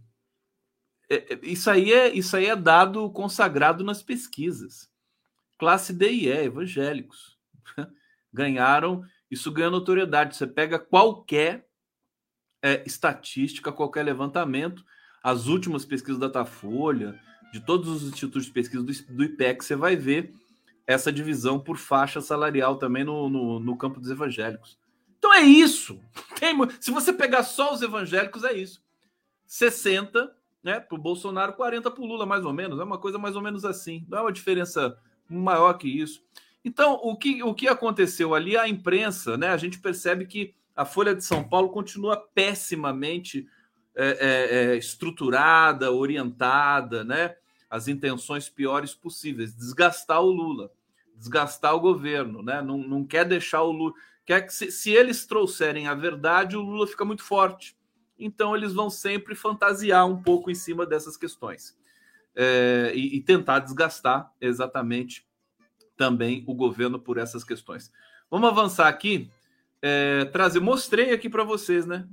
[1.08, 4.90] é, é, isso aí é isso aí é dado consagrado nas pesquisas.
[5.58, 7.38] Classe D e E, evangélicos,
[8.32, 9.02] ganharam.
[9.30, 10.36] Isso ganha notoriedade.
[10.36, 11.66] Você pega qualquer
[12.62, 14.84] é, estatística, qualquer levantamento,
[15.22, 17.20] as últimas pesquisas da Datafolha,
[17.52, 20.32] de todos os institutos de pesquisa do, do IPEC, você vai ver
[20.86, 24.78] essa divisão por faixa salarial também no, no, no campo dos evangélicos.
[25.18, 26.00] Então é isso.
[26.38, 28.82] Tem, se você pegar só os evangélicos, é isso.
[29.46, 30.34] 60
[30.66, 30.80] né?
[30.80, 32.80] Para o Bolsonaro, 40 para o Lula, mais ou menos.
[32.80, 34.04] É uma coisa mais ou menos assim.
[34.08, 34.98] Não é uma diferença
[35.30, 36.24] maior que isso.
[36.64, 38.56] Então, o que, o que aconteceu ali?
[38.56, 39.50] A imprensa, né?
[39.50, 43.46] A gente percebe que a Folha de São Paulo continua pessimamente
[43.94, 47.36] é, é, é, estruturada, orientada, né?
[47.70, 49.54] As intenções piores possíveis.
[49.54, 50.72] Desgastar o Lula,
[51.16, 52.62] desgastar o governo, né?
[52.62, 53.94] Não, não quer deixar o Lula.
[54.24, 57.76] Quer que se, se eles trouxerem a verdade, o Lula fica muito forte
[58.18, 61.76] então eles vão sempre fantasiar um pouco em cima dessas questões
[62.34, 65.26] é, e, e, tentar desgastar exatamente
[65.96, 67.90] também o governo por essas questões.
[68.30, 69.30] Vamos avançar aqui.
[69.80, 72.06] É, trazer, mostrei aqui para vocês, né?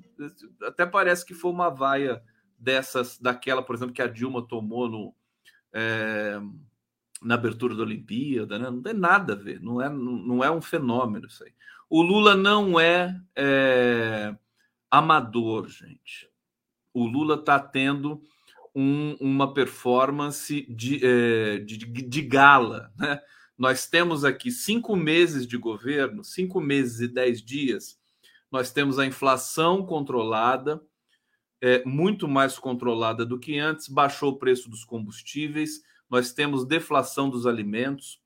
[0.61, 2.23] Até parece que foi uma vaia
[2.57, 5.13] dessas, daquela, por exemplo, que a Dilma tomou no,
[5.73, 6.39] é,
[7.23, 8.69] na abertura da Olimpíada, né?
[8.69, 11.53] Não tem nada a ver, não é, não é um fenômeno isso aí.
[11.89, 14.35] O Lula não é, é
[14.89, 16.29] amador, gente.
[16.93, 18.21] O Lula está tendo
[18.75, 22.91] um, uma performance de, é, de, de, gala.
[22.97, 23.21] Né?
[23.57, 27.99] Nós temos aqui cinco meses de governo, cinco meses e dez dias.
[28.51, 30.81] Nós temos a inflação controlada,
[31.61, 37.29] é, muito mais controlada do que antes, baixou o preço dos combustíveis, nós temos deflação
[37.29, 38.19] dos alimentos,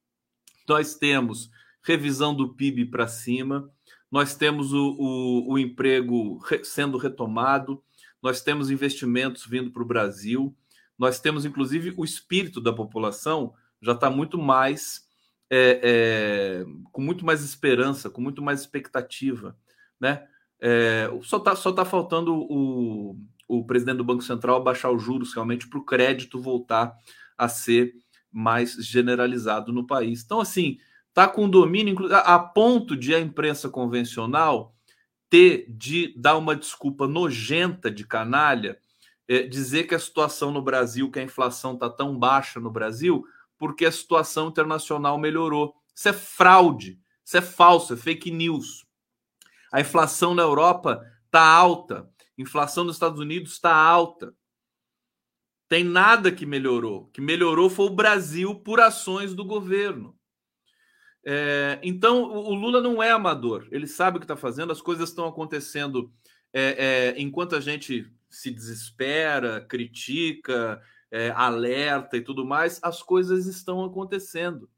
[0.68, 1.50] nós temos
[1.82, 3.72] revisão do PIB para cima,
[4.12, 7.82] nós temos o, o, o emprego re, sendo retomado,
[8.22, 10.56] nós temos investimentos vindo para o Brasil,
[10.98, 15.06] nós temos inclusive o espírito da população já está muito mais
[15.50, 19.56] é, é, com muito mais esperança, com muito mais expectativa,
[20.00, 20.28] né?
[20.60, 23.16] É, só está só tá faltando o,
[23.48, 26.98] o presidente do Banco Central baixar os juros realmente para o crédito voltar
[27.38, 27.94] a ser
[28.32, 30.24] mais generalizado no país.
[30.24, 30.78] Então, assim,
[31.10, 34.76] está com domínio a ponto de a imprensa convencional
[35.30, 38.78] ter de dar uma desculpa nojenta de canalha,
[39.28, 43.26] é, dizer que a situação no Brasil, que a inflação está tão baixa no Brasil,
[43.58, 45.76] porque a situação internacional melhorou.
[45.94, 48.86] Isso é fraude, isso é falso, é fake news.
[49.72, 54.34] A inflação na Europa está alta, inflação nos Estados Unidos está alta.
[55.68, 57.04] Tem nada que melhorou.
[57.04, 60.18] O que melhorou foi o Brasil por ações do governo.
[61.26, 65.10] É, então, o Lula não é amador, ele sabe o que está fazendo, as coisas
[65.10, 66.10] estão acontecendo
[66.54, 66.62] é,
[67.18, 73.84] é, enquanto a gente se desespera, critica, é, alerta e tudo mais, as coisas estão
[73.84, 74.70] acontecendo.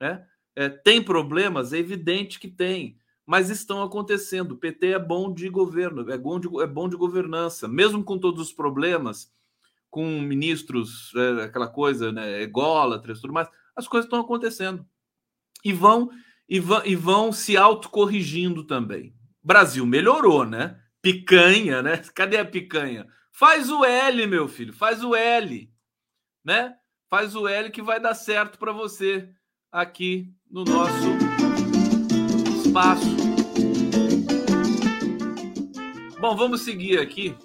[0.00, 0.24] Né?
[0.54, 1.72] É, tem problemas?
[1.72, 4.52] É evidente que tem, mas estão acontecendo.
[4.52, 8.16] O PT é bom de governo, é bom de, é bom de governança, mesmo com
[8.16, 9.32] todos os problemas,
[9.90, 14.86] com ministros, é, aquela coisa, né, ególatras tudo mais, as coisas estão acontecendo.
[15.64, 16.10] e vão
[16.48, 19.14] e vão, e vão se autocorrigindo também.
[19.42, 20.80] Brasil melhorou, né?
[21.02, 21.98] Picanha, né?
[22.14, 23.06] Cadê a picanha?
[23.32, 25.70] Faz o L, meu filho, faz o L,
[26.44, 26.74] né?
[27.08, 29.28] Faz o L que vai dar certo para você
[29.70, 31.08] aqui no nosso
[32.64, 33.16] espaço.
[36.18, 37.36] Bom, vamos seguir aqui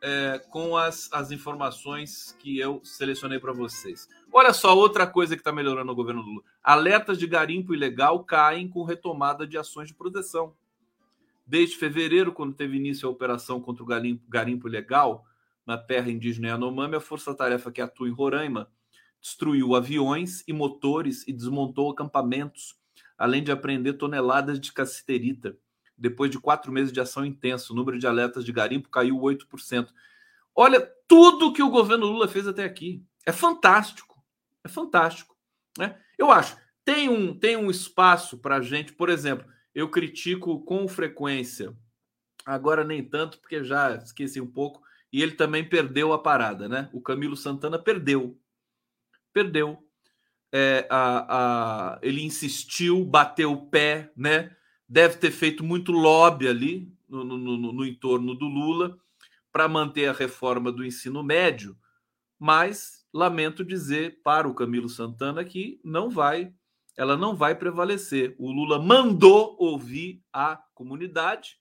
[0.00, 4.08] é, com as, as informações que eu selecionei para vocês.
[4.32, 8.68] Olha só, outra coisa que está melhorando no governo Lula: alertas de garimpo ilegal caem
[8.68, 10.54] com retomada de ações de proteção.
[11.46, 15.24] Desde fevereiro, quando teve início a operação contra o garimpo, garimpo ilegal
[15.66, 18.70] na terra indígena Yanomami, a força-tarefa que atua em Roraima
[19.20, 22.76] destruiu aviões e motores e desmontou acampamentos,
[23.16, 25.56] além de apreender toneladas de cassiterita
[25.98, 29.88] depois de quatro meses de ação intensa, o número de alertas de garimpo caiu 8%.
[30.54, 34.22] Olha, tudo que o governo Lula fez até aqui é fantástico.
[34.64, 35.36] É fantástico.
[35.76, 35.98] Né?
[36.16, 36.56] Eu acho.
[36.84, 41.76] Tem um, tem um espaço para a gente, por exemplo, eu critico com frequência,
[42.46, 44.82] agora nem tanto, porque já esqueci um pouco,
[45.12, 46.88] e ele também perdeu a parada, né?
[46.92, 48.38] O Camilo Santana perdeu.
[49.32, 49.78] Perdeu.
[50.50, 51.26] É, a,
[51.94, 54.56] a, ele insistiu, bateu o pé, né?
[54.88, 58.98] Deve ter feito muito lobby ali no, no, no, no entorno do Lula
[59.52, 61.76] para manter a reforma do ensino médio,
[62.38, 66.52] mas lamento dizer para o Camilo Santana que não vai,
[66.96, 68.34] ela não vai prevalecer.
[68.38, 71.56] O Lula mandou ouvir a comunidade,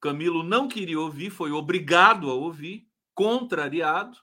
[0.00, 4.16] Camilo não queria ouvir, foi obrigado a ouvir, contrariado,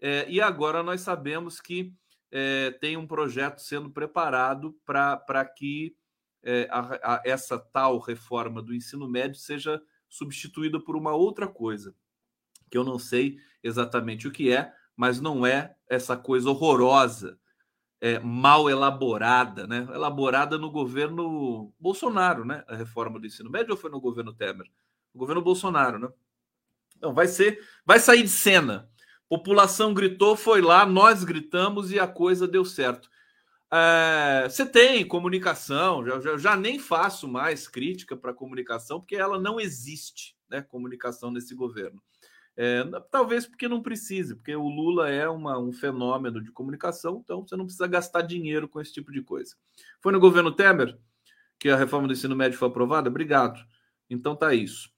[0.00, 1.92] é, e agora nós sabemos que
[2.30, 5.96] é, tem um projeto sendo preparado para que
[6.42, 11.94] é, a, a, essa tal reforma do ensino médio seja substituída por uma outra coisa,
[12.70, 17.38] que eu não sei exatamente o que é, mas não é essa coisa horrorosa,
[18.00, 19.86] é, mal elaborada, né?
[19.92, 22.64] Elaborada no governo Bolsonaro, né?
[22.66, 24.66] A reforma do ensino médio ou foi no governo Temer?
[25.12, 26.08] No governo Bolsonaro, né?
[27.00, 28.88] Não, vai ser, vai sair de cena.
[29.28, 33.09] População gritou, foi lá, nós gritamos e a coisa deu certo.
[33.72, 39.38] É, você tem comunicação, já, já, já, nem faço mais crítica para comunicação, porque ela
[39.38, 40.60] não existe, né?
[40.60, 42.02] Comunicação nesse governo.
[42.56, 47.46] É, talvez porque não precise, porque o Lula é uma, um fenômeno de comunicação, então
[47.46, 49.54] você não precisa gastar dinheiro com esse tipo de coisa.
[50.00, 50.98] Foi no governo Temer
[51.58, 53.08] que a reforma do ensino médio foi aprovada?
[53.08, 53.60] Obrigado.
[54.08, 54.90] Então tá isso.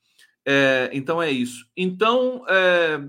[0.47, 1.69] É, então é isso.
[1.77, 3.01] Então é,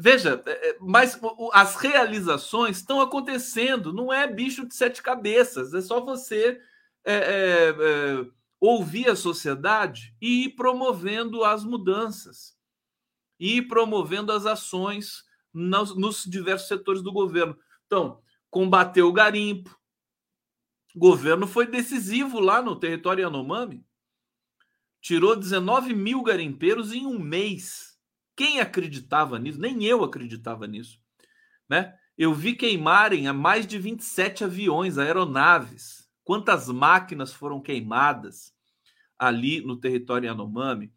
[0.00, 1.18] Veja, é, é, mas
[1.52, 6.60] as realizações estão acontecendo, não é bicho de sete cabeças, é só você
[7.04, 8.26] é, é, é,
[8.60, 12.56] ouvir a sociedade e ir promovendo as mudanças,
[13.40, 17.58] e ir promovendo as ações nos, nos diversos setores do governo.
[17.86, 19.76] Então, combater o garimpo,
[20.94, 23.84] o governo foi decisivo lá no território Yanomami,
[25.00, 27.87] tirou 19 mil garimpeiros em um mês
[28.38, 29.60] quem acreditava nisso?
[29.60, 31.00] Nem eu acreditava nisso.
[31.68, 31.92] Né?
[32.16, 36.08] Eu vi queimarem a mais de 27 aviões, aeronaves.
[36.22, 38.54] Quantas máquinas foram queimadas
[39.18, 40.92] ali no território Yanomami?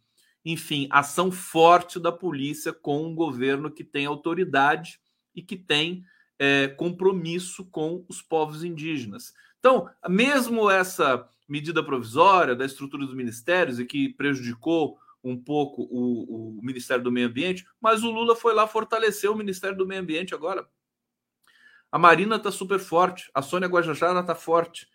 [0.45, 4.99] Enfim, ação forte da polícia com um governo que tem autoridade
[5.33, 6.05] e que tem
[6.37, 9.33] é, compromisso com os povos indígenas.
[9.57, 16.57] Então, mesmo essa medida provisória da estrutura dos ministérios e que prejudicou um pouco o,
[16.57, 20.01] o Ministério do Meio Ambiente, mas o Lula foi lá fortalecer o Ministério do Meio
[20.01, 20.67] Ambiente agora.
[21.91, 24.87] A Marina está super forte, a Sônia Guajajara está forte.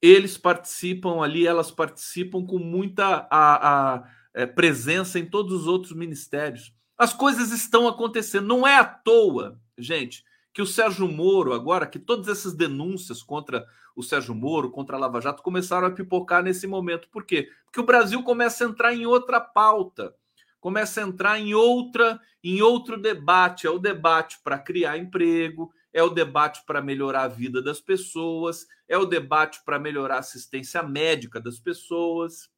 [0.00, 5.92] Eles participam ali, elas participam com muita a, a, é, presença em todos os outros
[5.92, 6.74] ministérios.
[6.96, 11.98] As coisas estão acontecendo, não é à toa, gente, que o Sérgio Moro, agora, que
[11.98, 16.66] todas essas denúncias contra o Sérgio Moro, contra a Lava Jato, começaram a pipocar nesse
[16.66, 17.08] momento.
[17.10, 17.48] Por quê?
[17.64, 20.14] Porque o Brasil começa a entrar em outra pauta,
[20.60, 23.66] começa a entrar em outra, em outro debate.
[23.66, 28.66] É o debate para criar emprego, é o debate para melhorar a vida das pessoas,
[28.88, 32.50] é o debate para melhorar a assistência médica das pessoas,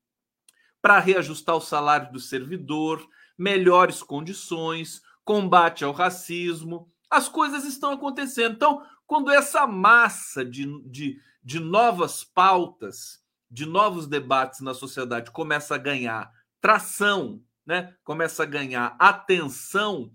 [0.80, 8.54] para reajustar o salário do servidor, melhores condições, combate ao racismo as coisas estão acontecendo.
[8.54, 15.74] Então, quando essa massa de, de, de novas pautas, de novos debates na sociedade começa
[15.74, 17.94] a ganhar tração, né?
[18.04, 20.12] começa a ganhar atenção,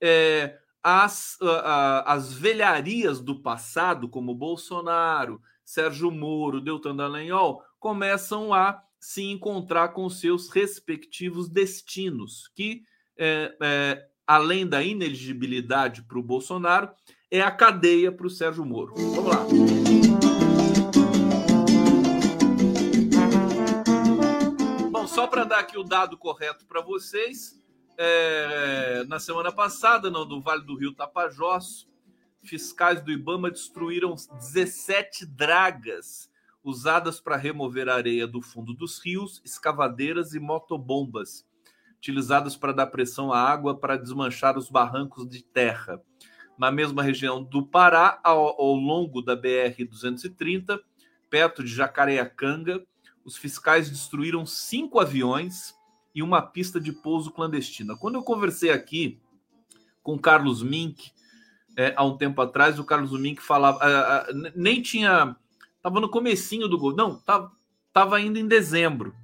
[0.00, 8.82] é, as, a, as velharias do passado, como Bolsonaro, Sérgio Moro, Deltan Dallagnol, começam a
[8.98, 12.82] se encontrar com seus respectivos destinos, que
[13.18, 16.90] é, é, além da ineligibilidade para o Bolsonaro,
[17.30, 18.92] é a cadeia para o Sérgio Moro.
[18.94, 19.46] Vamos lá.
[24.90, 27.58] Bom, só para dar aqui o dado correto para vocês,
[27.96, 31.88] é, na semana passada, no, no Vale do Rio Tapajós,
[32.42, 36.30] fiscais do Ibama destruíram 17 dragas
[36.62, 41.47] usadas para remover areia do fundo dos rios, escavadeiras e motobombas
[41.98, 46.00] utilizadas para dar pressão à água para desmanchar os barrancos de terra.
[46.56, 50.78] Na mesma região do Pará, ao, ao longo da BR-230,
[51.28, 52.84] perto de Jacareacanga,
[53.24, 55.74] os fiscais destruíram cinco aviões
[56.14, 57.96] e uma pista de pouso clandestina.
[57.96, 59.20] Quando eu conversei aqui
[60.02, 61.12] com Carlos Mink,
[61.76, 65.36] é, há um tempo atrás, o Carlos Mink falava, nem tinha,
[65.76, 67.52] estava no comecinho do não, estava
[67.92, 69.14] tava ainda em dezembro.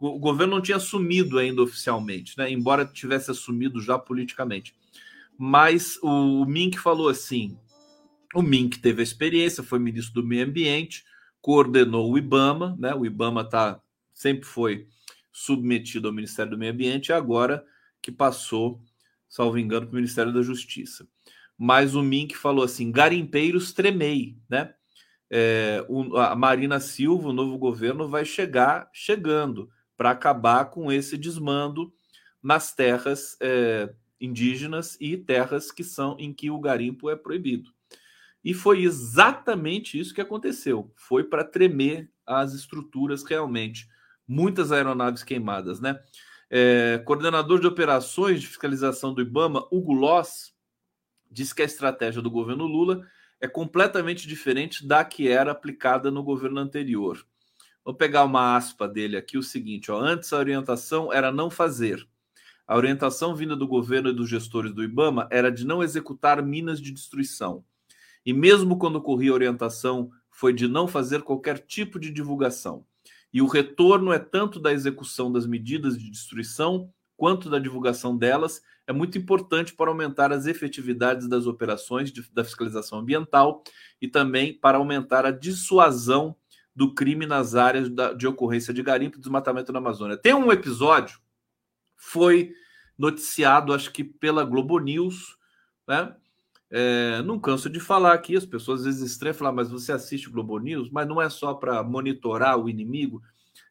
[0.00, 2.50] O governo não tinha assumido ainda oficialmente, né?
[2.50, 4.74] embora tivesse assumido já politicamente.
[5.36, 7.58] Mas o Mink falou assim:
[8.34, 11.04] o Mink teve a experiência, foi ministro do Meio Ambiente,
[11.40, 12.94] coordenou o IBAMA, né?
[12.94, 13.80] O IBAMA tá,
[14.12, 14.86] sempre foi
[15.32, 17.64] submetido ao Ministério do Meio Ambiente, e agora
[18.02, 18.80] que passou,
[19.28, 21.06] salvo engano, para o Ministério da Justiça.
[21.56, 24.74] Mas o Mink falou assim: garimpeiros tremei, né?
[25.30, 29.68] É, o, a Marina Silva, o novo governo, vai chegar chegando
[29.98, 31.92] para acabar com esse desmando
[32.40, 37.70] nas terras é, indígenas e terras que são em que o garimpo é proibido.
[38.44, 40.92] E foi exatamente isso que aconteceu.
[40.94, 43.88] Foi para tremer as estruturas realmente.
[44.26, 46.00] Muitas aeronaves queimadas, né?
[46.48, 50.54] É, coordenador de operações de fiscalização do IBAMA, Hugo Loss,
[51.30, 53.04] disse que a estratégia do governo Lula
[53.40, 57.26] é completamente diferente da que era aplicada no governo anterior.
[57.88, 62.06] Vou pegar uma aspa dele aqui, o seguinte: ó, antes a orientação era não fazer.
[62.66, 66.82] A orientação vinda do governo e dos gestores do IBAMA era de não executar minas
[66.82, 67.64] de destruição.
[68.26, 72.84] E mesmo quando ocorria a orientação, foi de não fazer qualquer tipo de divulgação.
[73.32, 78.60] E o retorno é tanto da execução das medidas de destruição quanto da divulgação delas,
[78.86, 83.62] é muito importante para aumentar as efetividades das operações de, da fiscalização ambiental
[83.98, 86.36] e também para aumentar a dissuasão
[86.78, 90.16] do crime nas áreas de ocorrência de garimpo e desmatamento na Amazônia.
[90.16, 91.18] Tem um episódio,
[91.96, 92.52] foi
[92.96, 95.36] noticiado, acho que pela Globo News,
[95.88, 96.14] né?
[96.70, 100.30] É, não canso de falar aqui, as pessoas às vezes estranham falar, mas você assiste
[100.30, 103.20] Globo News, mas não é só para monitorar o inimigo.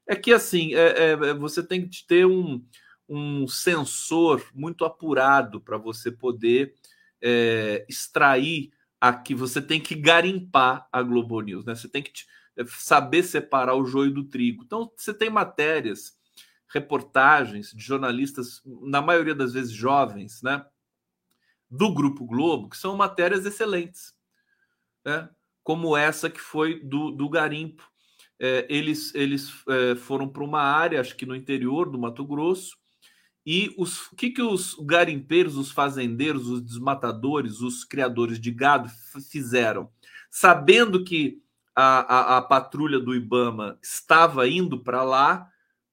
[0.05, 2.61] É que assim, é, é, você tem que ter um,
[3.07, 6.75] um sensor muito apurado para você poder
[7.21, 9.33] é, extrair aqui.
[9.33, 11.73] Você tem que garimpar a Globo News, né?
[11.73, 12.21] Você tem que é,
[12.65, 14.63] saber separar o joio do trigo.
[14.63, 16.17] Então, você tem matérias,
[16.67, 20.65] reportagens de jornalistas, na maioria das vezes jovens, né?
[21.69, 24.13] do Grupo Globo, que são matérias excelentes,
[25.03, 25.29] né?
[25.63, 27.89] como essa que foi do, do Garimpo.
[28.39, 32.77] É, eles eles é, foram para uma área, acho que no interior do Mato Grosso,
[33.49, 38.89] e os, o que, que os garimpeiros, os fazendeiros, os desmatadores, os criadores de gado
[39.31, 39.89] fizeram?
[40.29, 41.41] Sabendo que
[41.77, 45.47] a, a, a patrulha do Ibama estava indo para lá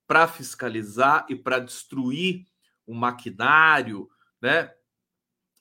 [0.07, 2.47] para fiscalizar e para destruir
[2.87, 4.09] o maquinário,
[4.41, 4.70] né?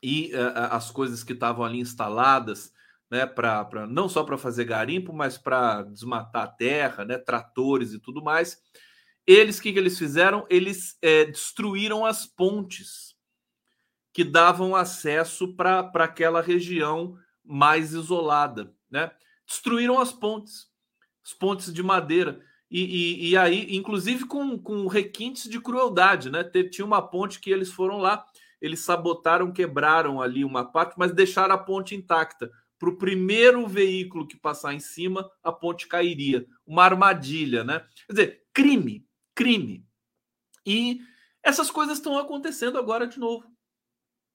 [0.03, 2.73] e uh, as coisas que estavam ali instaladas,
[3.09, 7.93] né, pra, pra não só para fazer garimpo, mas para desmatar a terra, né, tratores
[7.93, 8.61] e tudo mais.
[9.25, 10.45] Eles, que, que eles fizeram?
[10.49, 13.15] Eles é, destruíram as pontes
[14.11, 19.09] que davam acesso para aquela região mais isolada, né?
[19.47, 20.67] Destruíram as pontes,
[21.23, 22.41] as pontes de madeira.
[22.69, 26.43] E, e, e aí, inclusive com, com requintes de crueldade, né?
[26.43, 28.25] Tinha uma ponte que eles foram lá
[28.63, 32.49] eles sabotaram, quebraram ali uma parte, mas deixaram a ponte intacta.
[32.79, 36.47] Para o primeiro veículo que passar em cima, a ponte cairia.
[36.65, 37.85] Uma armadilha, né?
[38.07, 39.85] Quer dizer, crime, crime.
[40.65, 41.01] E
[41.43, 43.45] essas coisas estão acontecendo agora de novo.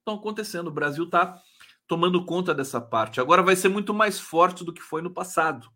[0.01, 0.67] Estão acontecendo.
[0.67, 1.43] O Brasil está
[1.89, 3.21] tomando conta dessa parte.
[3.21, 5.69] Agora vai ser muito mais forte do que foi no passado,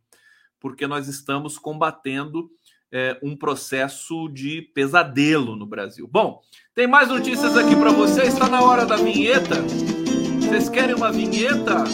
[0.60, 2.50] porque nós estamos combatendo
[2.92, 6.06] é, um processo de pesadelo no Brasil.
[6.06, 6.42] Bom,
[6.74, 8.34] tem mais notícias aqui para vocês.
[8.34, 9.56] Está na hora da vinheta.
[10.38, 11.84] Vocês querem uma vinheta?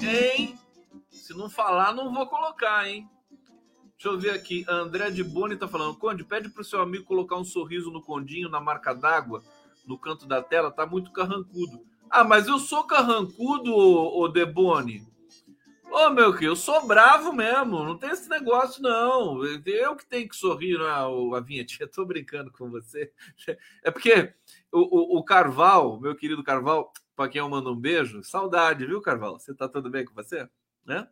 [0.00, 0.58] Hein?
[1.10, 3.06] Se não falar, não vou colocar, hein?
[3.92, 4.64] Deixa eu ver aqui.
[4.66, 5.98] André de Boni está falando.
[5.98, 9.42] Conde, pede para o seu amigo colocar um sorriso no condinho, na marca d'água,
[9.86, 10.70] no canto da tela.
[10.70, 11.84] Tá muito carrancudo.
[12.10, 15.06] Ah, mas eu sou carrancudo, ô, ô Debone.
[15.90, 19.42] Ô, meu que eu sou bravo mesmo, não tem esse negócio, não.
[19.44, 21.06] Eu que tenho que sorrir na
[21.36, 23.10] a vinhetinha, tô brincando com você.
[23.82, 24.34] É porque
[24.70, 29.00] o, o, o Carval, meu querido Carval, para quem eu mando um beijo, saudade, viu,
[29.00, 29.38] Carval?
[29.38, 30.48] Você tá tudo bem com você?
[30.84, 31.08] Né?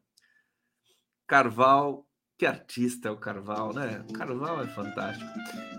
[1.27, 2.07] Carval
[2.39, 4.05] Que artista é o Carval, né?
[4.09, 5.31] O Carval é fantástico.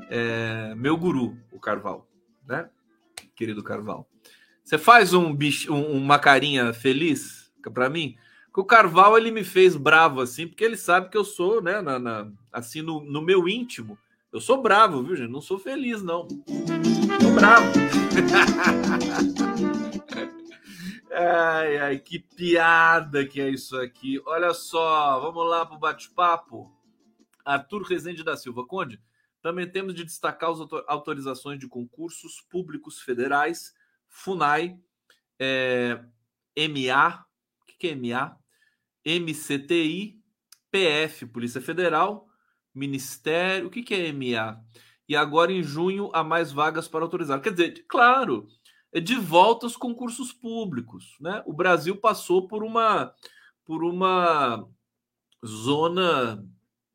[0.10, 2.08] É, meu guru, o Carval,
[2.48, 2.70] né?
[3.36, 4.10] Querido Carval.
[4.68, 8.18] Você faz um bicho, um, uma carinha feliz para mim?
[8.54, 11.80] Que o Carval ele me fez bravo assim, porque ele sabe que eu sou, né,
[11.80, 13.98] na, na assim no, no, meu íntimo,
[14.30, 15.32] eu sou bravo, viu, gente?
[15.32, 16.28] Não sou feliz não.
[16.28, 17.66] Tô bravo.
[21.20, 24.22] Ai, ai, que piada que é isso aqui.
[24.24, 26.72] Olha só, vamos lá para o bate-papo.
[27.44, 29.02] Arthur Rezende da Silva Conde.
[29.42, 33.74] Também temos de destacar as autorizações de concursos públicos federais,
[34.10, 34.80] FUNAI,
[35.40, 36.00] é,
[36.58, 37.26] MA,
[37.62, 38.38] o que é MA?
[39.06, 40.20] MCTI,
[40.72, 42.28] PF, Polícia Federal,
[42.74, 44.62] Ministério, o que é MA?
[45.08, 47.42] E agora em junho há mais vagas para autorizar.
[47.42, 48.48] Quer dizer, claro,
[48.92, 51.16] é de volta aos concursos públicos.
[51.22, 51.42] Né?
[51.46, 53.14] O Brasil passou por uma,
[53.64, 54.68] por uma
[55.46, 56.44] zona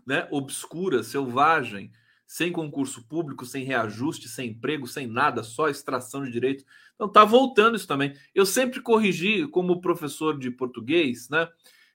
[0.06, 1.90] né, obscura, selvagem,
[2.32, 6.64] sem concurso público, sem reajuste, sem emprego, sem nada, só extração de direito.
[6.94, 8.14] Então está voltando isso também.
[8.34, 11.46] Eu sempre corrigi, como professor de português, né?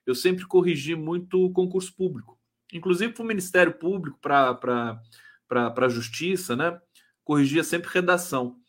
[0.06, 2.38] Eu sempre corrigi muito concurso público,
[2.72, 4.60] inclusive para o Ministério Público, para
[5.50, 6.80] a Justiça, né?
[7.24, 8.60] Corrigia sempre redação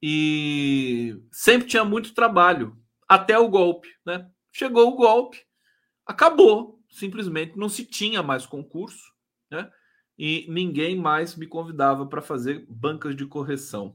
[0.00, 2.74] e sempre tinha muito trabalho
[3.06, 4.30] até o golpe, né?
[4.50, 5.44] Chegou o golpe,
[6.06, 9.12] acabou, simplesmente não se tinha mais concurso,
[9.50, 9.70] né?
[10.18, 13.94] E ninguém mais me convidava para fazer bancas de correção.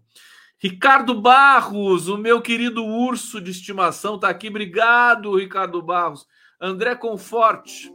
[0.58, 4.48] Ricardo Barros, o meu querido urso de estimação, está aqui.
[4.48, 6.26] Obrigado, Ricardo Barros.
[6.62, 7.94] André Conforte,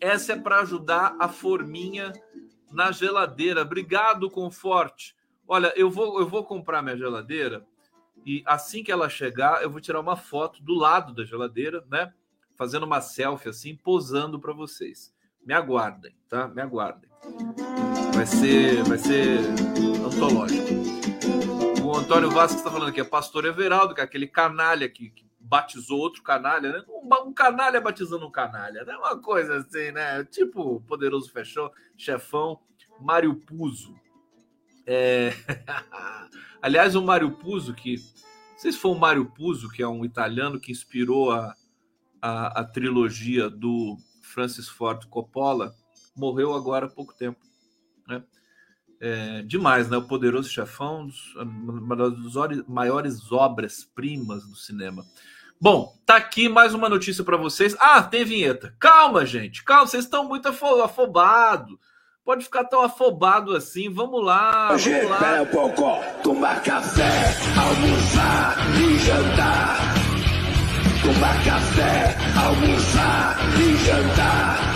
[0.00, 2.12] essa é para ajudar a forminha
[2.72, 3.62] na geladeira.
[3.62, 5.14] Obrigado, Conforte.
[5.46, 7.64] Olha, eu vou, eu vou comprar minha geladeira
[8.26, 12.12] e assim que ela chegar, eu vou tirar uma foto do lado da geladeira, né?
[12.56, 15.14] Fazendo uma selfie assim, posando para vocês.
[15.44, 16.48] Me aguardem, tá?
[16.48, 17.08] Me aguardem.
[18.14, 19.40] Vai ser, vai ser
[20.04, 20.66] antológico.
[21.84, 25.26] O Antônio Vasco está falando aqui, é pastor Everaldo, que é aquele canalha que, que
[25.38, 26.84] batizou outro canalha, né?
[26.88, 28.96] Um, um, canalha batizando um canalha, né?
[28.96, 30.24] Uma coisa assim, né?
[30.24, 32.58] Tipo poderoso fechão, chefão,
[33.00, 33.94] Mário Puzo.
[34.86, 35.32] É...
[36.60, 37.96] Aliás, o Mário Puzo, que.
[38.52, 41.54] Não sei se foi o Mário Puzo, que é um italiano que inspirou a,
[42.20, 45.74] a, a trilogia do Francis Ford Coppola,
[46.16, 47.38] morreu agora há pouco tempo.
[48.08, 48.22] Né?
[49.00, 49.96] É, demais, né?
[49.96, 52.14] O Poderoso Chefão, uma das
[52.66, 55.04] maiores obras-primas do cinema.
[55.60, 57.76] Bom, tá aqui mais uma notícia para vocês.
[57.78, 58.74] Ah, tem vinheta.
[58.78, 61.78] Calma, gente, calma, vocês estão muito afobados
[62.26, 63.88] pode ficar tão afobado assim.
[63.88, 64.72] Vamos lá.
[64.72, 65.42] Hoje, vamos lá.
[65.42, 66.04] Um pouco.
[66.24, 67.08] Tomar café,
[67.56, 69.94] almoçar e jantar.
[71.02, 74.75] Tomar café, almoçar e jantar.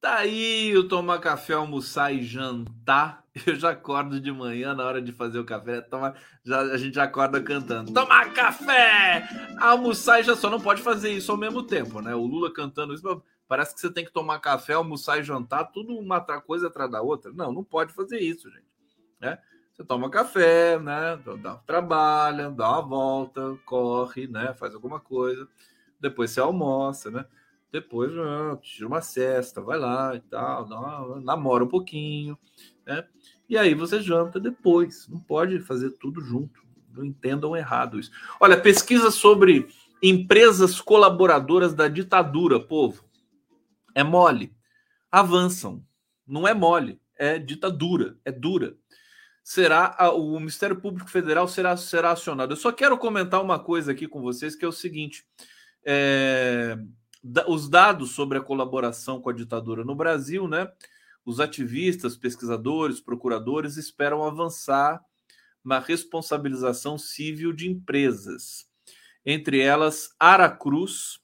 [0.00, 3.24] Tá aí o tomar café, almoçar e jantar.
[3.46, 5.80] Eu já acordo de manhã na hora de fazer o café.
[5.80, 7.92] Toma, já, a gente já acorda cantando.
[7.92, 9.28] Tomar café!
[9.60, 12.14] Almoçar e já só não pode fazer isso ao mesmo tempo, né?
[12.14, 13.22] O Lula cantando isso.
[13.48, 17.02] Parece que você tem que tomar café, almoçar e jantar, tudo uma coisa atrás da
[17.02, 17.32] outra.
[17.32, 18.66] Não, não pode fazer isso, gente.
[19.20, 19.38] Né?
[19.72, 21.18] Você toma café, né?
[21.42, 24.54] Dá, trabalha, dá uma volta, corre, né?
[24.54, 25.48] Faz alguma coisa.
[26.00, 27.24] Depois você almoça, né?
[27.70, 32.38] Depois ah, tira uma cesta, vai lá e tal, dá, namora um pouquinho,
[32.86, 33.04] né?
[33.48, 35.06] E aí você janta depois.
[35.08, 36.62] Não pode fazer tudo junto.
[36.94, 38.10] Não entendam errado isso.
[38.40, 39.68] Olha, pesquisa sobre
[40.02, 43.04] empresas colaboradoras da ditadura, povo.
[43.94, 44.54] É mole.
[45.10, 45.82] Avançam.
[46.26, 48.76] Não é mole, é ditadura, é dura
[49.48, 52.52] será o Ministério Público Federal será, será acionado.
[52.52, 55.24] Eu só quero comentar uma coisa aqui com vocês, que é o seguinte:
[55.82, 56.76] é,
[57.46, 60.70] os dados sobre a colaboração com a ditadura no Brasil, né?
[61.24, 65.00] Os ativistas, pesquisadores, procuradores esperam avançar
[65.64, 68.66] na responsabilização civil de empresas,
[69.24, 71.20] entre elas Aracruz.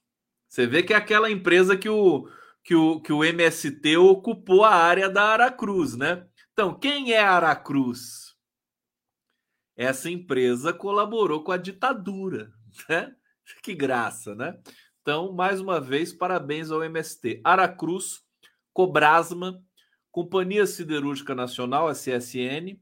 [0.49, 2.29] Você vê que é aquela empresa que o,
[2.63, 6.27] que o, que o MST ocupou a área da Aracruz, né?
[6.53, 8.35] Então, quem é Aracruz?
[9.77, 12.53] Essa empresa colaborou com a ditadura,
[12.89, 13.15] né?
[13.63, 14.59] Que graça, né?
[15.05, 17.43] Então, mais uma vez, parabéns ao MST.
[17.45, 18.25] Aracruz,
[18.73, 19.63] Cobrasma,
[20.11, 22.81] Companhia Siderúrgica Nacional, a CSN,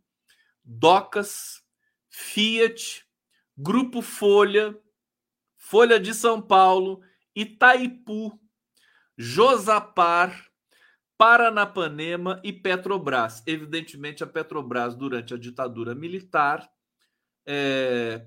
[0.64, 1.64] Docas,
[2.08, 3.04] Fiat,
[3.58, 4.78] Grupo Folha,
[5.56, 7.00] Folha de São Paulo,
[7.34, 8.38] Itaipu,
[9.18, 10.46] Josapar,
[11.18, 13.42] Paranapanema e Petrobras.
[13.48, 16.70] Evidentemente, a Petrobras, durante a ditadura militar,
[17.44, 18.24] é,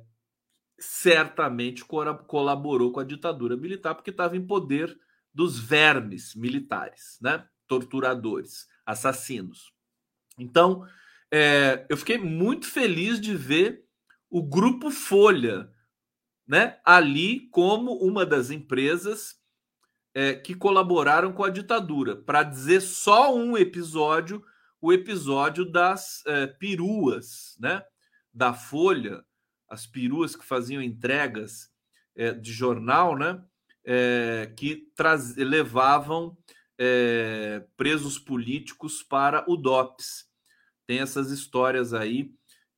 [0.78, 4.98] certamente colaborou com a ditadura militar, porque estava em poder
[5.34, 7.46] dos vermes militares, né?
[7.68, 9.74] torturadores, assassinos.
[10.38, 10.86] Então,
[11.32, 13.84] é, eu fiquei muito feliz de ver
[14.30, 15.70] o Grupo Folha
[16.48, 19.36] né, ali como uma das empresas
[20.14, 22.16] é, que colaboraram com a ditadura.
[22.16, 24.44] Para dizer só um episódio,
[24.80, 27.84] o episódio das é, peruas, né?
[28.34, 29.24] Da Folha,
[29.70, 31.72] as peruas que faziam entregas
[32.16, 33.44] é, de jornal, né?
[33.84, 36.36] É, que traz, levavam
[36.78, 40.26] é, presos políticos para o DOPS.
[40.88, 42.34] Tem essas histórias aí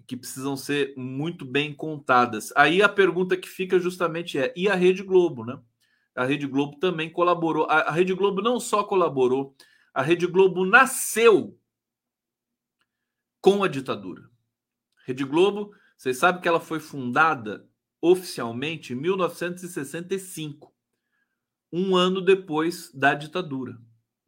[0.06, 2.52] que precisam ser muito bem contadas.
[2.56, 5.60] Aí a pergunta que fica justamente é: e a Rede Globo, né?
[6.18, 7.68] a Rede Globo também colaborou.
[7.70, 9.56] A, a Rede Globo não só colaborou,
[9.94, 11.58] a Rede Globo nasceu
[13.40, 14.28] com a ditadura.
[15.06, 17.68] Rede Globo, vocês sabem que ela foi fundada
[18.00, 20.74] oficialmente em 1965,
[21.74, 23.78] um ano depois da ditadura.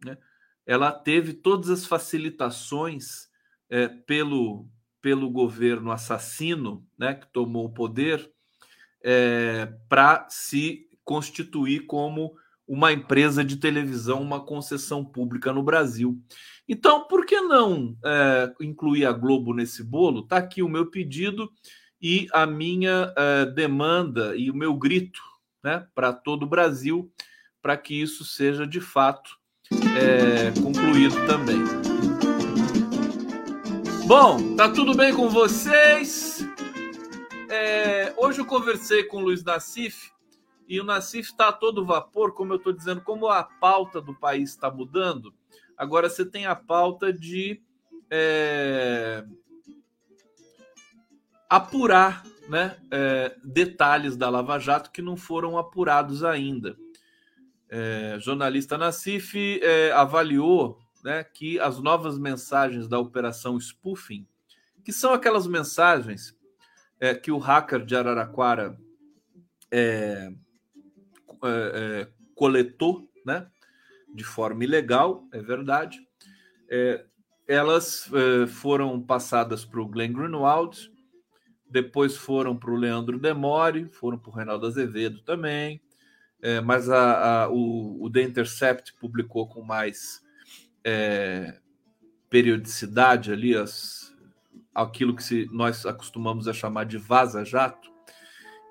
[0.03, 0.17] Né?
[0.65, 3.30] Ela teve todas as facilitações
[3.70, 4.67] é, pelo,
[5.01, 8.30] pelo governo assassino né, que tomou o poder
[9.03, 12.36] é, para se constituir como
[12.67, 16.22] uma empresa de televisão, uma concessão pública no Brasil.
[16.72, 20.20] Então, por que não é, incluir a Globo nesse bolo?
[20.20, 21.51] Está aqui o meu pedido
[21.99, 25.20] e a minha é, demanda e o meu grito
[25.63, 27.11] né, para todo o Brasil,
[27.59, 29.32] para que isso seja de fato
[29.97, 31.57] é, concluído também.
[34.05, 36.47] Bom, tá tudo bem com vocês?
[37.49, 40.11] É, hoje eu conversei com o Luiz Nassif
[40.67, 44.13] e o Nassif está a todo vapor, como eu estou dizendo, como a pauta do
[44.13, 45.34] país está mudando.
[45.80, 47.63] Agora você tem a pauta de
[48.11, 49.23] é,
[51.49, 56.75] apurar né, é, detalhes da Lava Jato que não foram apurados ainda.
[57.69, 64.27] É, jornalista Nassif é, avaliou né, que as novas mensagens da operação spoofing,
[64.84, 66.38] que são aquelas mensagens
[66.99, 68.77] é, que o hacker de Araraquara
[69.71, 70.30] é,
[72.36, 73.49] coletou, né,
[74.14, 75.99] de forma ilegal, é verdade.
[76.70, 77.05] É,
[77.47, 80.91] elas é, foram passadas para o Glenn Greenwald,
[81.70, 85.82] depois foram para o Leandro Demore, foram para o Reinaldo Azevedo também,
[86.41, 90.24] é, mas a, a, o, o, The Intercept publicou com mais
[90.84, 91.60] é,
[92.30, 94.16] periodicidade ali as,
[94.74, 97.91] aquilo que se, nós acostumamos a chamar de vaza-jato,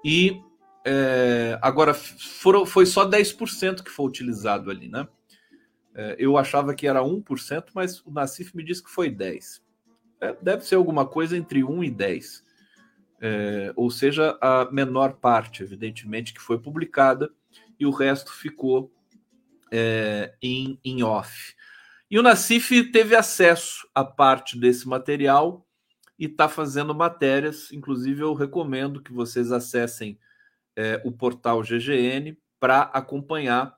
[0.04, 0.40] e
[0.84, 5.06] é, agora, foram, foi só 10% que foi utilizado ali, né?
[5.98, 9.60] É, eu achava que era 1%, mas o Nassif me disse que foi 10%.
[10.20, 12.42] É, deve ser alguma coisa entre 1 e 10%.
[13.20, 17.28] É, ou seja, a menor parte, evidentemente, que foi publicada
[17.80, 18.92] e o resto ficou
[19.72, 21.56] é, em, em off.
[22.08, 25.66] E o Nassif teve acesso a parte desse material
[26.16, 27.72] e está fazendo matérias.
[27.72, 30.16] Inclusive, eu recomendo que vocês acessem
[30.76, 33.76] é, o portal GGN para acompanhar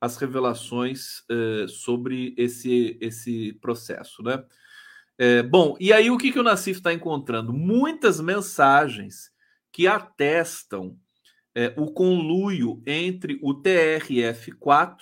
[0.00, 4.42] as revelações é, sobre esse, esse processo, né?
[5.18, 7.52] É, bom, e aí o que, que o Nassif está encontrando?
[7.52, 9.30] Muitas mensagens
[9.70, 10.98] que atestam
[11.54, 14.96] é, o conluio entre o TRF4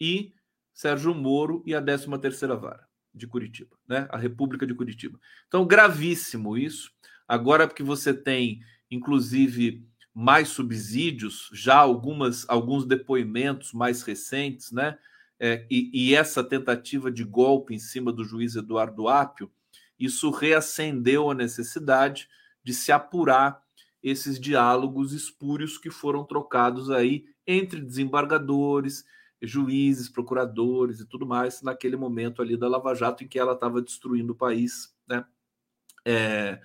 [0.00, 0.32] e
[0.72, 4.06] Sérgio Moro e a 13ª Vara de Curitiba, né?
[4.10, 5.18] A República de Curitiba.
[5.48, 6.92] Então, gravíssimo isso.
[7.26, 9.84] Agora que você tem, inclusive,
[10.20, 14.98] mais subsídios, já algumas, alguns depoimentos mais recentes, né?
[15.38, 19.48] É, e, e, essa tentativa de golpe em cima do juiz Eduardo Apio,
[19.96, 22.28] isso reacendeu a necessidade
[22.64, 23.62] de se apurar
[24.02, 29.04] esses diálogos espúrios que foram trocados aí entre desembargadores,
[29.40, 33.80] juízes, procuradores e tudo mais, naquele momento ali da Lava Jato em que ela estava
[33.80, 35.24] destruindo o país, né?
[36.04, 36.60] É,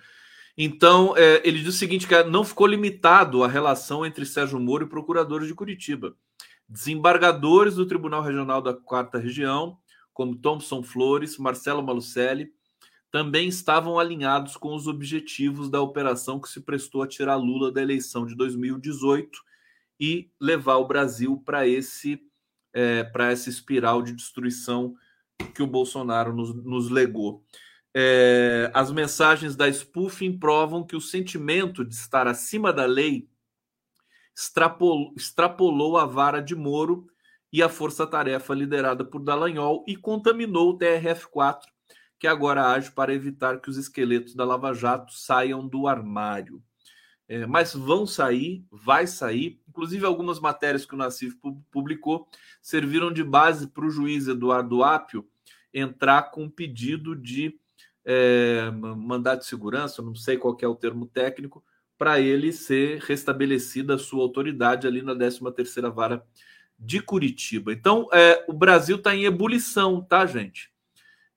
[0.56, 4.84] então, é, ele diz o seguinte: que não ficou limitado a relação entre Sérgio Moro
[4.84, 6.16] e procuradores de Curitiba.
[6.68, 9.76] Desembargadores do Tribunal Regional da Quarta Região,
[10.12, 12.50] como Thompson Flores, Marcelo Malucelli,
[13.10, 17.82] também estavam alinhados com os objetivos da operação que se prestou a tirar Lula da
[17.82, 19.30] eleição de 2018
[20.00, 22.20] e levar o Brasil para esse
[22.72, 24.96] é, para essa espiral de destruição
[25.54, 27.44] que o Bolsonaro nos, nos legou.
[27.96, 33.28] É, as mensagens da spoofing provam que o sentimento de estar acima da lei
[34.36, 37.06] extrapolou, extrapolou a vara de Moro
[37.52, 41.62] e a força-tarefa liderada por Dallagnol e contaminou o TRF-4,
[42.18, 46.60] que agora age para evitar que os esqueletos da Lava Jato saiam do armário.
[47.28, 49.60] É, mas vão sair, vai sair.
[49.68, 51.36] Inclusive, algumas matérias que o Nassif
[51.70, 52.28] publicou
[52.60, 55.26] serviram de base para o juiz Eduardo Apio
[55.72, 57.58] entrar com um pedido de
[58.04, 58.70] é,
[59.38, 61.64] de segurança, não sei qual é o termo técnico,
[61.96, 66.24] para ele ser restabelecida a sua autoridade ali na 13ª Vara
[66.78, 67.72] de Curitiba.
[67.72, 70.72] Então, é, o Brasil está em ebulição, tá, gente?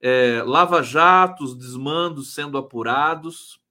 [0.01, 3.61] É, Lava-jatos, desmandos sendo apurados,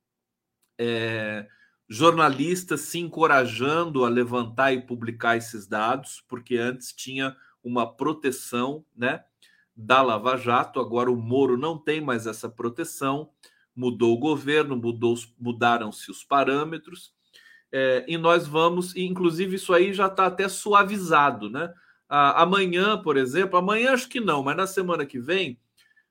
[0.78, 1.46] é,
[1.88, 9.24] jornalistas se encorajando a levantar e publicar esses dados, porque antes tinha uma proteção né,
[9.76, 13.30] da Lava Jato, agora o Moro não tem mais essa proteção,
[13.74, 17.14] mudou o governo, mudou, mudaram-se os parâmetros,
[17.70, 21.72] é, e nós vamos, e inclusive isso aí já está até suavizado, né?
[22.08, 25.58] amanhã, por exemplo, amanhã acho que não, mas na semana que vem,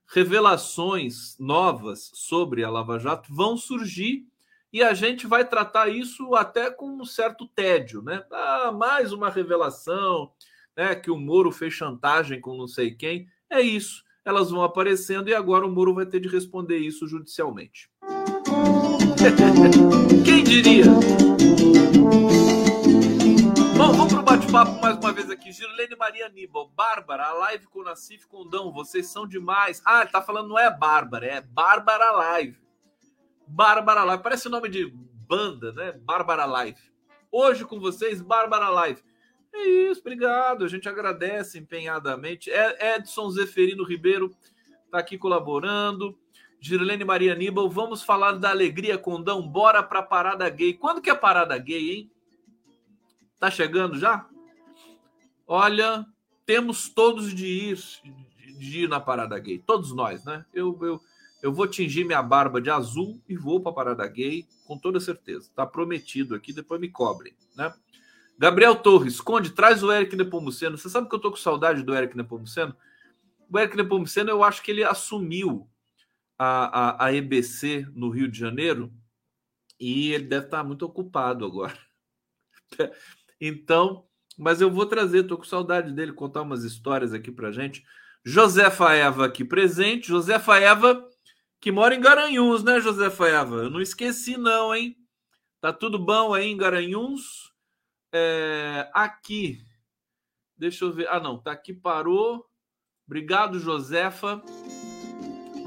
[0.06, 4.26] revelações novas sobre a Lava Jato vão surgir
[4.72, 8.24] e a gente vai tratar isso até com um certo tédio, né?
[8.30, 10.30] Ah, mais uma revelação,
[10.76, 10.94] né?
[10.94, 13.26] Que o Moro fez chantagem com não sei quem.
[13.50, 14.04] É isso.
[14.24, 17.88] Elas vão aparecendo e agora o Moro vai ter de responder isso judicialmente.
[20.24, 20.86] quem diria?
[23.76, 25.52] Bom, vamos para o bate-papo mais uma vez aqui.
[25.52, 29.80] Girlene Maria Aníbal, Bárbara, a live com o Nassif Condão, vocês são demais.
[29.84, 32.58] Ah, ele tá falando não é Bárbara, é Bárbara Live.
[33.46, 34.22] Bárbara Live.
[34.22, 34.92] Parece o nome de
[35.28, 35.92] banda, né?
[35.92, 36.80] Bárbara Live.
[37.30, 39.02] Hoje com vocês, Bárbara Live.
[39.56, 40.64] É isso, obrigado.
[40.64, 42.50] A gente agradece empenhadamente.
[42.50, 44.36] Edson Zeferino Ribeiro
[44.84, 46.16] está aqui colaborando.
[46.60, 49.46] Girlene Maria Aníbal, vamos falar da alegria condão.
[49.46, 50.74] Bora para a parada gay.
[50.74, 52.10] Quando que é parada gay, hein?
[53.38, 54.28] Tá chegando já?
[55.46, 56.04] Olha,
[56.44, 57.78] temos todos de ir,
[58.58, 59.58] de ir na parada gay.
[59.58, 60.44] Todos nós, né?
[60.52, 61.00] Eu, eu,
[61.42, 64.98] eu vou tingir minha barba de azul e vou para a parada gay, com toda
[64.98, 65.50] certeza.
[65.54, 67.72] Tá prometido aqui, depois me cobrem, né?
[68.38, 70.76] Gabriel Torres, Conde, traz o Eric Nepomuceno.
[70.76, 72.76] Você sabe que eu tô com saudade do Eric Nepomuceno?
[73.50, 75.68] O Eric Nepomuceno, eu acho que ele assumiu
[76.38, 78.92] a, a, a EBC no Rio de Janeiro
[79.80, 81.76] e ele deve estar muito ocupado agora.
[83.38, 84.06] Então,
[84.38, 87.84] mas eu vou trazer, tô com saudade dele, contar umas histórias aqui pra gente.
[88.24, 90.08] Josefa Eva aqui presente.
[90.08, 91.06] Josefa Eva
[91.60, 93.56] que mora em Garanhuns, né, José Eva?
[93.56, 94.96] Eu não esqueci, não, hein?
[95.60, 97.45] Tá tudo bom aí em Garanhuns?
[98.18, 99.60] É, aqui,
[100.56, 101.06] deixa eu ver.
[101.08, 102.46] Ah, não, tá aqui, parou.
[103.06, 104.42] Obrigado, Josefa.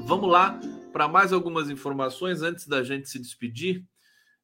[0.04, 0.58] Vamos lá
[0.92, 3.86] para mais algumas informações antes da gente se despedir.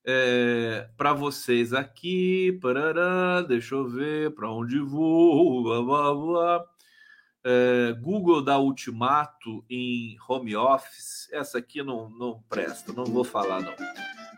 [0.05, 5.65] É, para vocês aqui, parará, deixa eu ver para onde vou.
[5.65, 6.65] Blá, blá, blá.
[7.45, 11.29] É, Google dá ultimato em home office.
[11.33, 13.75] Essa aqui não, não presta, não vou falar não.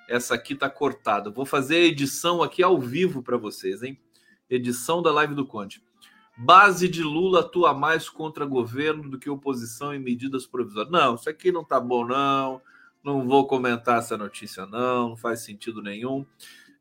[0.09, 1.31] Essa aqui tá cortada.
[1.31, 4.01] Vou fazer a edição aqui ao vivo para vocês, hein?
[4.49, 5.83] Edição da live do Conte.
[6.37, 10.91] Base de Lula atua mais contra governo do que oposição em medidas provisórias.
[10.91, 12.63] Não, isso aqui não tá bom, não.
[13.05, 15.11] Não vou comentar essa notícia, não.
[15.11, 16.25] Não faz sentido nenhum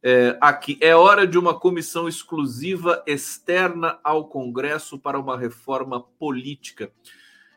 [0.01, 0.77] é, aqui.
[0.81, 6.91] É hora de uma comissão exclusiva externa ao Congresso para uma reforma política.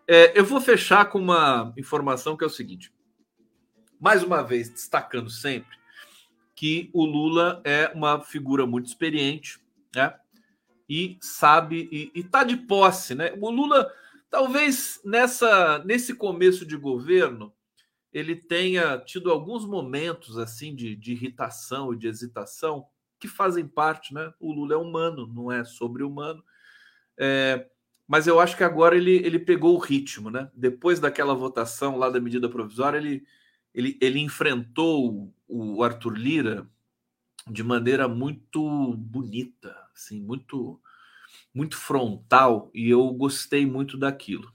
[0.08, 2.92] É, eu vou fechar com uma informação que é o seguinte:
[4.00, 5.78] mais uma vez, destacando sempre
[6.54, 9.58] que o Lula é uma figura muito experiente,
[9.94, 10.14] né?
[10.88, 13.32] E sabe, e está de posse, né?
[13.40, 13.90] O Lula,
[14.28, 17.52] talvez nessa, nesse começo de governo,
[18.12, 22.86] ele tenha tido alguns momentos assim de, de irritação e de hesitação
[23.18, 24.32] que fazem parte, né?
[24.40, 26.42] O Lula é humano, não é sobre-humano.
[27.16, 27.66] É,
[28.08, 30.50] mas eu acho que agora ele, ele pegou o ritmo, né?
[30.54, 33.24] Depois daquela votação lá da medida provisória, ele,
[33.74, 36.66] ele, ele enfrentou o Arthur Lira
[37.48, 40.80] de maneira muito bonita, assim, muito
[41.52, 44.52] muito frontal, e eu gostei muito daquilo.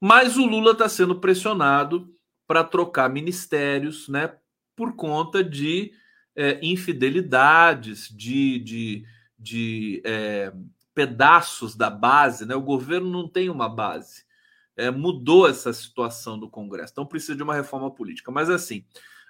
[0.00, 2.14] Mas o Lula está sendo pressionado
[2.46, 4.34] para trocar ministérios, né,
[4.74, 5.92] por conta de
[6.34, 9.04] é, infidelidades, de, de,
[9.38, 10.52] de é,
[10.94, 12.54] pedaços da base, né?
[12.54, 14.24] O governo não tem uma base.
[14.76, 18.30] É, mudou essa situação do Congresso, então precisa de uma reforma política.
[18.30, 18.84] Mas assim,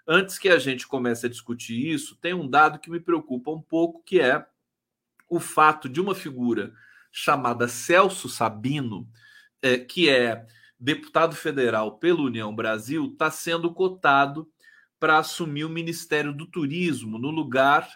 [0.07, 3.61] antes que a gente comece a discutir isso, tem um dado que me preocupa um
[3.61, 4.47] pouco, que é
[5.29, 6.73] o fato de uma figura
[7.11, 9.09] chamada Celso Sabino,
[9.61, 10.47] é, que é
[10.79, 14.51] deputado federal pela União Brasil, está sendo cotado
[14.99, 17.89] para assumir o Ministério do Turismo no lugar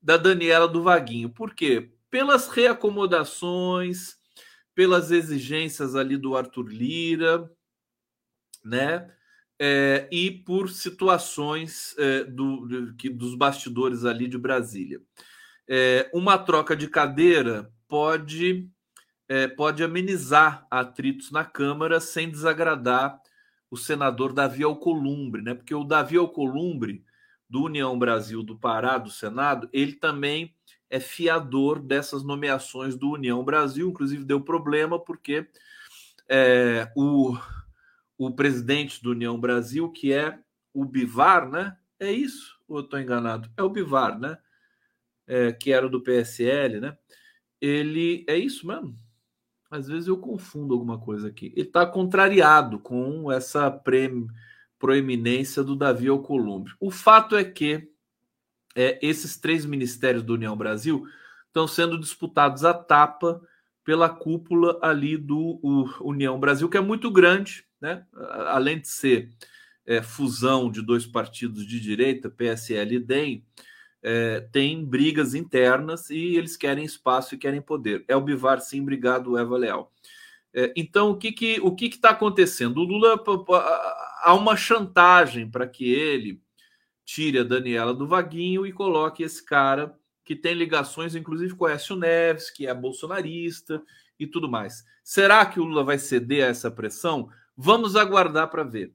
[0.00, 1.30] da Daniela do Vaguinho.
[1.30, 1.92] Por quê?
[2.10, 4.16] Pelas reacomodações,
[4.74, 7.50] pelas exigências ali do Arthur Lira,
[8.64, 9.10] né?
[9.58, 15.00] É, e por situações é, do, do, que, dos bastidores ali de Brasília.
[15.68, 18.68] É, uma troca de cadeira pode,
[19.28, 23.20] é, pode amenizar atritos na Câmara sem desagradar
[23.70, 25.54] o senador Davi Alcolumbre, né?
[25.54, 27.04] Porque o Davi Alcolumbre,
[27.48, 30.53] do União Brasil do Pará, do Senado, ele também
[30.94, 35.46] é fiador dessas nomeações do União Brasil, inclusive deu problema porque
[36.28, 37.36] é, o
[38.16, 40.38] o presidente do União Brasil, que é
[40.72, 41.76] o Bivar, né?
[41.98, 42.56] É isso?
[42.68, 43.50] Ou eu estou enganado?
[43.56, 44.38] É o Bivar, né?
[45.26, 46.96] É, que era do PSL, né?
[47.60, 48.96] Ele é isso mesmo?
[49.70, 51.46] Às vezes eu confundo alguma coisa aqui.
[51.56, 54.10] Ele está contrariado com essa pre...
[54.78, 56.72] proeminência do Davi Alcolumbre.
[56.78, 57.90] O fato é que
[58.74, 61.06] é, esses três ministérios do União Brasil
[61.46, 63.40] estão sendo disputados à tapa
[63.84, 65.60] pela cúpula ali do
[66.00, 68.04] União Brasil, que é muito grande, né?
[68.46, 69.30] além de ser
[69.86, 73.44] é, fusão de dois partidos de direita, PSL e DEM,
[74.02, 78.04] é, tem brigas internas e eles querem espaço e querem poder.
[78.08, 79.92] É o Bivar, sim, obrigado, Eva Leal.
[80.52, 82.78] É, então, o que que o que está acontecendo?
[82.78, 83.22] O Lula
[84.22, 86.40] há uma chantagem para que ele
[87.04, 89.94] tire a Daniela do vaguinho e coloque esse cara
[90.24, 93.82] que tem ligações, inclusive com o Écio Neves, que é bolsonarista
[94.18, 94.84] e tudo mais.
[95.02, 97.28] Será que o Lula vai ceder a essa pressão?
[97.56, 98.94] Vamos aguardar para ver.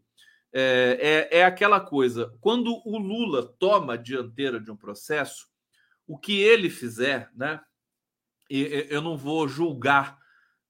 [0.52, 5.48] É, é, é, aquela coisa: quando o Lula toma a dianteira de um processo,
[6.08, 7.62] o que ele fizer, né?
[8.50, 10.18] Eu não vou julgar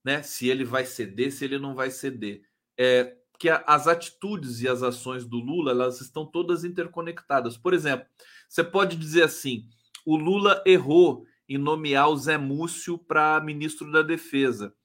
[0.03, 2.41] né, se ele vai ceder, se ele não vai ceder.
[2.77, 7.57] É, que as atitudes e as ações do Lula elas estão todas interconectadas.
[7.57, 8.05] Por exemplo,
[8.47, 9.65] você pode dizer assim:
[10.05, 14.75] o Lula errou em nomear o Zé Múcio para ministro da Defesa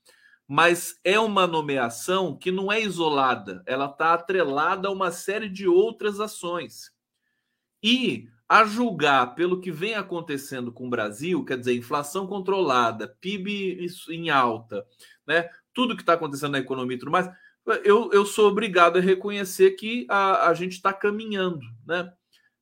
[0.46, 5.66] mas é uma nomeação que não é isolada, ela está atrelada a uma série de
[5.66, 6.92] outras ações.
[7.82, 13.86] E, a julgar pelo que vem acontecendo com o Brasil, quer dizer, inflação controlada, PIB
[14.10, 14.86] em alta,
[15.26, 15.48] né?
[15.72, 17.28] tudo que está acontecendo na economia e tudo mais,
[17.84, 22.12] eu, eu sou obrigado a reconhecer que a, a gente está caminhando, né?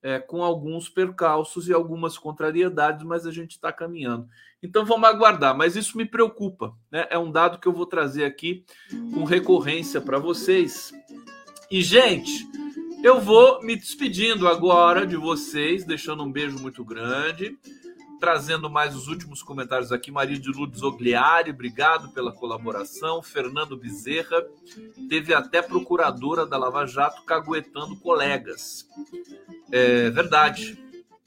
[0.03, 4.27] é, com alguns percalços e algumas contrariedades, mas a gente está caminhando.
[4.63, 7.07] Então vamos aguardar, mas isso me preocupa, né?
[7.09, 8.65] É um dado que eu vou trazer aqui
[9.15, 10.93] com recorrência para vocês.
[11.71, 12.45] E, gente,
[13.03, 17.57] eu vou me despedindo agora de vocês, deixando um beijo muito grande
[18.23, 20.13] trazendo mais os últimos comentários aqui.
[20.13, 23.21] Maria de Lourdes Ogliari, obrigado pela colaboração.
[23.21, 24.47] Fernando Bezerra,
[25.09, 28.89] teve até procuradora da Lava Jato caguetando colegas.
[29.73, 30.79] É verdade,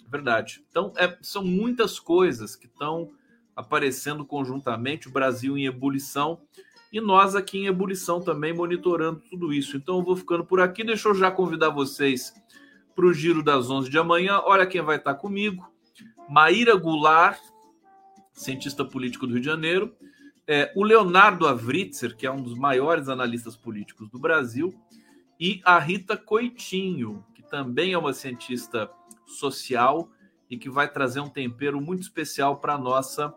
[0.08, 0.64] verdade.
[0.70, 3.12] Então, é, são muitas coisas que estão
[3.54, 6.39] aparecendo conjuntamente, o Brasil em ebulição
[6.93, 9.76] e nós aqui em ebulição também monitorando tudo isso.
[9.76, 10.82] Então, eu vou ficando por aqui.
[10.82, 12.34] Deixa eu já convidar vocês
[12.96, 14.39] para o giro das 11 de amanhã.
[14.46, 15.75] Olha quem vai estar comigo.
[16.30, 17.40] Maíra Goulart,
[18.34, 19.96] cientista político do Rio de Janeiro,
[20.48, 24.74] é, o Leonardo Avritzer, que é um dos maiores analistas políticos do Brasil,
[25.40, 28.90] e a Rita Coitinho, que também é uma cientista
[29.26, 30.10] social
[30.50, 33.34] e que vai trazer um tempero muito especial para nossa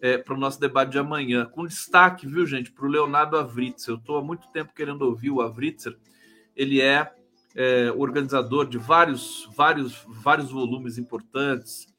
[0.00, 1.46] é, para o nosso debate de amanhã.
[1.46, 3.94] Com destaque, viu, gente, para o Leonardo Avritzer.
[3.94, 5.96] Eu estou há muito tempo querendo ouvir o Avritzer.
[6.56, 7.08] Ele é,
[7.54, 11.91] é organizador de vários, vários, vários volumes importantes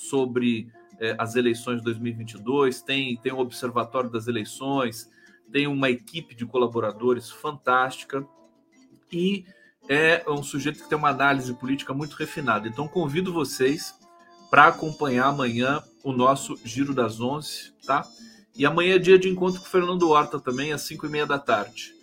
[0.00, 5.10] sobre é, as eleições de 2022, tem, tem um observatório das eleições,
[5.52, 8.26] tem uma equipe de colaboradores fantástica
[9.12, 9.44] e
[9.88, 12.66] é um sujeito que tem uma análise política muito refinada.
[12.66, 13.94] Então, convido vocês
[14.50, 18.06] para acompanhar amanhã o nosso Giro das Onze, tá?
[18.56, 21.26] E amanhã é dia de encontro com o Fernando Horta também, às 5 e meia
[21.26, 21.94] da tarde.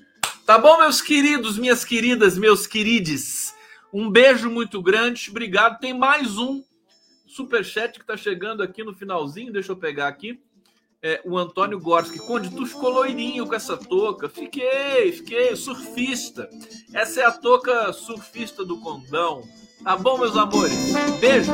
[0.46, 3.54] Tá bom, meus queridos, minhas queridas, meus querides?
[3.92, 5.80] Um beijo muito grande, obrigado.
[5.80, 6.64] Tem mais um
[7.38, 10.40] superchat que está chegando aqui no finalzinho, deixa eu pegar aqui.
[11.04, 12.18] É, o Antônio Gorski.
[12.18, 14.28] Conde, tu ficou loirinho com essa touca.
[14.28, 16.50] Fiquei, fiquei, surfista.
[16.92, 19.44] Essa é a touca surfista do condão.
[19.84, 20.74] Tá bom, meus amores?
[21.22, 21.52] Beijo.